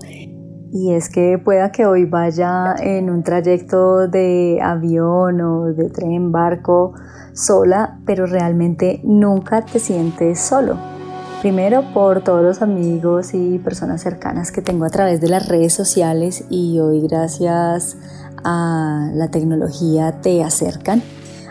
Y 0.71 0.93
es 0.93 1.09
que 1.09 1.37
pueda 1.37 1.73
que 1.73 1.85
hoy 1.85 2.05
vaya 2.05 2.75
en 2.81 3.09
un 3.09 3.21
trayecto 3.21 4.07
de 4.07 4.59
avión 4.63 5.41
o 5.41 5.73
de 5.73 5.89
tren, 5.89 6.31
barco, 6.31 6.93
sola, 7.33 7.99
pero 8.05 8.25
realmente 8.25 9.01
nunca 9.03 9.65
te 9.65 9.79
sientes 9.79 10.39
solo 10.39 10.92
Primero 11.43 11.93
por 11.93 12.23
todos 12.23 12.41
los 12.41 12.61
amigos 12.61 13.33
y 13.33 13.59
personas 13.59 14.01
cercanas 14.01 14.53
que 14.53 14.61
tengo 14.61 14.85
a 14.85 14.89
través 14.89 15.19
de 15.19 15.27
las 15.27 15.49
redes 15.49 15.73
sociales 15.73 16.45
y 16.49 16.79
hoy 16.79 17.01
gracias 17.01 17.97
a 18.45 19.09
la 19.13 19.27
tecnología 19.27 20.21
te 20.21 20.41
acercan, 20.41 21.03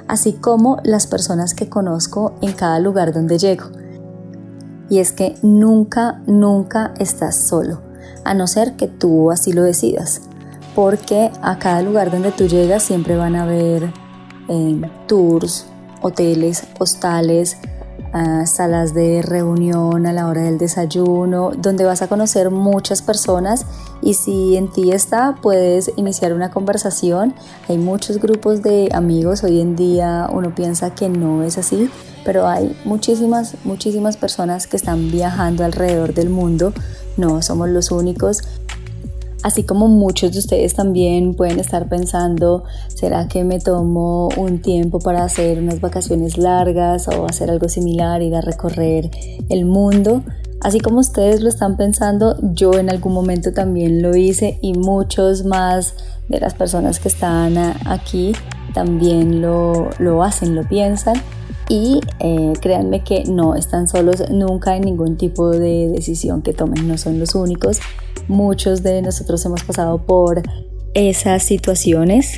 así 0.09 0.33
como 0.33 0.78
las 0.83 1.07
personas 1.07 1.52
que 1.52 1.68
conozco 1.68 2.33
en 2.40 2.52
cada 2.52 2.78
lugar 2.78 3.12
donde 3.12 3.37
llego. 3.37 3.66
Y 4.88 5.00
es 5.00 5.12
que 5.12 5.35
nunca, 5.42 6.22
nunca 6.26 6.94
estás 6.98 7.37
solo, 7.37 7.83
a 8.24 8.33
no 8.33 8.46
ser 8.46 8.76
que 8.76 8.88
tú 8.88 9.31
así 9.31 9.52
lo 9.52 9.62
decidas, 9.62 10.22
porque 10.74 11.31
a 11.42 11.59
cada 11.59 11.83
lugar 11.83 12.11
donde 12.11 12.33
tú 12.33 12.46
llegas 12.46 12.83
siempre 12.83 13.18
van 13.18 13.37
a 13.37 13.42
haber 13.42 13.92
eh, 14.48 14.90
tours, 15.07 15.66
hoteles, 16.00 16.66
hostales, 16.78 17.59
salas 18.44 18.92
de 18.92 19.22
reunión 19.22 20.07
a 20.07 20.12
la 20.12 20.29
hora 20.29 20.42
del 20.42 20.59
desayuno, 20.59 21.53
donde 21.57 21.85
vas 21.85 22.03
a 22.03 22.09
conocer 22.09 22.51
muchas 22.51 23.03
personas. 23.03 23.66
Y 24.03 24.14
si 24.14 24.57
en 24.57 24.70
ti 24.70 24.92
está, 24.92 25.37
puedes 25.40 25.92
iniciar 25.96 26.33
una 26.33 26.51
conversación. 26.51 27.35
Hay 27.68 27.79
muchos 27.79 28.18
grupos 28.18 28.62
de 28.62 28.88
amigos, 28.92 29.44
hoy 29.44 29.61
en 29.61 29.77
día 29.77 30.29
uno 30.31 30.55
piensa 30.55 30.94
que 30.94 31.09
no 31.09 31.42
es 31.42 31.57
así, 31.57 31.90
pero 32.25 32.46
hay 32.46 32.77
muchísimas, 32.85 33.57
muchísimas 33.64 34.16
personas 34.16 34.66
que 34.66 34.77
están 34.77 35.11
viajando 35.11 35.64
alrededor 35.64 36.14
del 36.14 36.29
mundo, 36.29 36.72
no 37.16 37.42
somos 37.42 37.68
los 37.68 37.90
únicos 37.90 38.42
Así 39.42 39.64
como 39.64 39.88
muchos 39.88 40.33
de 40.33 40.38
ustedes 40.38 40.74
también 40.74 41.35
pueden 41.35 41.59
estar 41.59 41.88
pensando, 41.88 42.64
¿será 42.88 43.26
que 43.26 43.42
me 43.42 43.59
tomo 43.59 44.28
un 44.37 44.62
tiempo 44.62 45.00
para 45.00 45.24
hacer 45.24 45.59
unas 45.59 45.81
vacaciones 45.81 46.38
largas 46.38 47.09
o 47.09 47.26
hacer 47.26 47.50
algo 47.50 47.68
similar, 47.68 48.22
ir 48.22 48.37
a 48.37 48.40
recorrer 48.40 49.11
el 49.48 49.64
mundo? 49.64 50.22
Así 50.61 50.78
como 50.78 51.00
ustedes 51.00 51.40
lo 51.40 51.48
están 51.48 51.76
pensando, 51.76 52.37
yo 52.55 52.74
en 52.74 52.88
algún 52.88 53.14
momento 53.14 53.52
también 53.52 54.00
lo 54.00 54.14
hice 54.14 54.59
y 54.62 54.74
muchos 54.74 55.44
más 55.44 55.94
de 56.28 56.38
las 56.38 56.55
personas 56.55 57.00
que 57.00 57.09
están 57.09 57.59
aquí 57.85 58.33
también 58.74 59.42
lo, 59.42 59.90
lo 59.98 60.22
hacen, 60.22 60.55
lo 60.55 60.66
piensan 60.68 61.20
y 61.72 62.00
eh, 62.20 62.52
créanme 62.61 63.02
que 63.02 63.24
no 63.24 63.54
están 63.54 63.88
solos 63.88 64.28
nunca 64.28 64.76
en 64.76 64.82
ningún 64.82 65.16
tipo 65.16 65.48
de 65.48 65.88
decisión 65.88 66.42
que 66.42 66.52
tomen, 66.52 66.87
no 66.87 66.98
son 66.98 67.18
los 67.18 67.35
únicos. 67.35 67.80
Muchos 68.28 68.82
de 68.82 69.00
nosotros 69.00 69.42
hemos 69.46 69.64
pasado 69.64 69.96
por 69.96 70.42
esas 70.92 71.42
situaciones 71.42 72.37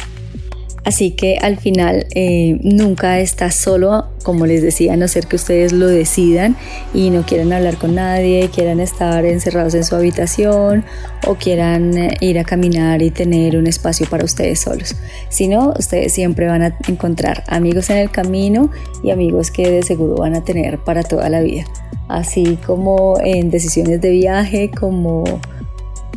Así 0.84 1.12
que 1.12 1.38
al 1.38 1.56
final 1.56 2.06
eh, 2.14 2.58
nunca 2.62 3.18
estás 3.18 3.54
solo, 3.54 4.08
como 4.22 4.44
les 4.44 4.60
decía, 4.60 4.92
a 4.92 4.96
no 4.96 5.08
ser 5.08 5.26
que 5.26 5.36
ustedes 5.36 5.72
lo 5.72 5.86
decidan 5.86 6.56
y 6.92 7.08
no 7.08 7.22
quieran 7.24 7.54
hablar 7.54 7.78
con 7.78 7.94
nadie, 7.94 8.50
quieran 8.54 8.80
estar 8.80 9.24
encerrados 9.24 9.74
en 9.74 9.84
su 9.84 9.96
habitación 9.96 10.84
o 11.26 11.36
quieran 11.36 11.96
eh, 11.96 12.16
ir 12.20 12.38
a 12.38 12.44
caminar 12.44 13.00
y 13.00 13.10
tener 13.10 13.56
un 13.56 13.66
espacio 13.66 14.06
para 14.10 14.26
ustedes 14.26 14.60
solos. 14.60 14.94
Si 15.30 15.48
no, 15.48 15.72
ustedes 15.78 16.12
siempre 16.12 16.48
van 16.48 16.62
a 16.62 16.76
encontrar 16.86 17.44
amigos 17.46 17.88
en 17.88 17.96
el 17.96 18.10
camino 18.10 18.70
y 19.02 19.10
amigos 19.10 19.50
que 19.50 19.70
de 19.70 19.82
seguro 19.82 20.16
van 20.16 20.34
a 20.34 20.44
tener 20.44 20.78
para 20.78 21.02
toda 21.02 21.30
la 21.30 21.40
vida. 21.40 21.64
Así 22.08 22.58
como 22.66 23.18
en 23.24 23.50
decisiones 23.50 24.02
de 24.02 24.10
viaje, 24.10 24.70
como 24.70 25.24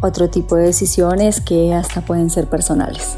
otro 0.01 0.29
tipo 0.29 0.57
de 0.57 0.65
decisiones 0.65 1.39
que 1.39 1.73
hasta 1.73 2.01
pueden 2.01 2.29
ser 2.29 2.47
personales. 2.47 3.17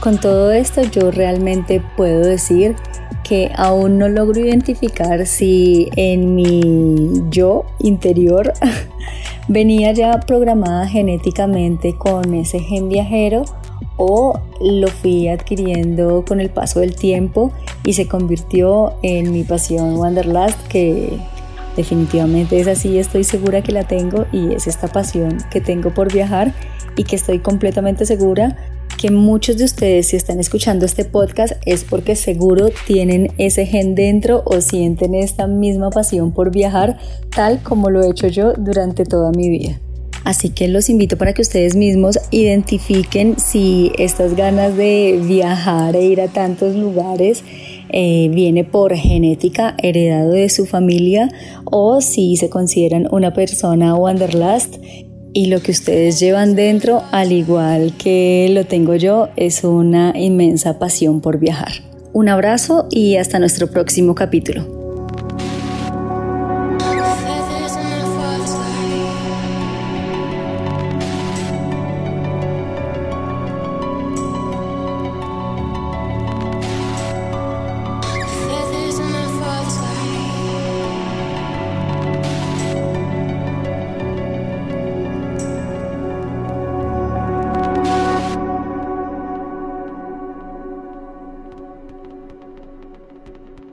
Con 0.00 0.18
todo 0.18 0.50
esto 0.50 0.80
yo 0.82 1.10
realmente 1.10 1.82
puedo 1.96 2.20
decir 2.20 2.74
que 3.22 3.52
aún 3.54 3.98
no 3.98 4.08
logro 4.08 4.40
identificar 4.40 5.26
si 5.26 5.90
en 5.94 6.34
mi 6.34 7.22
yo 7.28 7.66
interior 7.78 8.54
venía 9.48 9.92
ya 9.92 10.18
programada 10.20 10.88
genéticamente 10.88 11.94
con 11.96 12.32
ese 12.32 12.60
gen 12.60 12.88
viajero 12.88 13.44
o 13.98 14.40
lo 14.62 14.88
fui 14.88 15.28
adquiriendo 15.28 16.24
con 16.26 16.40
el 16.40 16.48
paso 16.48 16.80
del 16.80 16.96
tiempo 16.96 17.52
y 17.84 17.92
se 17.92 18.08
convirtió 18.08 18.94
en 19.02 19.30
mi 19.32 19.44
pasión 19.44 19.98
Wanderlust 19.98 20.58
que 20.68 21.18
definitivamente 21.76 22.58
es 22.58 22.68
así, 22.68 22.98
estoy 22.98 23.24
segura 23.24 23.62
que 23.62 23.72
la 23.72 23.84
tengo 23.84 24.24
y 24.32 24.54
es 24.54 24.66
esta 24.66 24.88
pasión 24.88 25.38
que 25.50 25.60
tengo 25.60 25.92
por 25.92 26.10
viajar 26.10 26.54
y 26.96 27.04
que 27.04 27.16
estoy 27.16 27.38
completamente 27.40 28.06
segura 28.06 28.56
que 29.00 29.10
muchos 29.10 29.56
de 29.56 29.64
ustedes 29.64 30.08
si 30.08 30.16
están 30.16 30.40
escuchando 30.40 30.84
este 30.84 31.06
podcast 31.06 31.54
es 31.64 31.84
porque 31.84 32.16
seguro 32.16 32.68
tienen 32.86 33.32
ese 33.38 33.64
gen 33.64 33.94
dentro 33.94 34.42
o 34.44 34.60
sienten 34.60 35.14
esta 35.14 35.46
misma 35.46 35.88
pasión 35.88 36.32
por 36.32 36.50
viajar 36.50 36.98
tal 37.34 37.62
como 37.62 37.88
lo 37.88 38.02
he 38.02 38.10
hecho 38.10 38.26
yo 38.26 38.52
durante 38.52 39.06
toda 39.06 39.30
mi 39.30 39.48
vida. 39.48 39.80
Así 40.24 40.50
que 40.50 40.68
los 40.68 40.90
invito 40.90 41.16
para 41.16 41.32
que 41.32 41.40
ustedes 41.40 41.76
mismos 41.76 42.18
identifiquen 42.30 43.38
si 43.38 43.90
estas 43.96 44.36
ganas 44.36 44.76
de 44.76 45.18
viajar 45.26 45.96
e 45.96 46.04
ir 46.04 46.20
a 46.20 46.28
tantos 46.28 46.76
lugares 46.76 47.42
eh, 47.88 48.28
viene 48.30 48.64
por 48.64 48.94
genética 48.94 49.76
heredado 49.78 50.32
de 50.32 50.50
su 50.50 50.66
familia 50.66 51.30
o 51.64 52.02
si 52.02 52.36
se 52.36 52.50
consideran 52.50 53.08
una 53.10 53.32
persona 53.32 53.94
wanderlust 53.94 54.76
y 55.32 55.46
lo 55.46 55.60
que 55.60 55.70
ustedes 55.72 56.18
llevan 56.20 56.54
dentro, 56.54 57.02
al 57.12 57.32
igual 57.32 57.94
que 57.96 58.48
lo 58.52 58.64
tengo 58.66 58.94
yo, 58.96 59.28
es 59.36 59.64
una 59.64 60.12
inmensa 60.16 60.78
pasión 60.78 61.20
por 61.20 61.38
viajar. 61.38 61.72
Un 62.12 62.28
abrazo 62.28 62.86
y 62.90 63.16
hasta 63.16 63.38
nuestro 63.38 63.68
próximo 63.68 64.14
capítulo. 64.14 64.79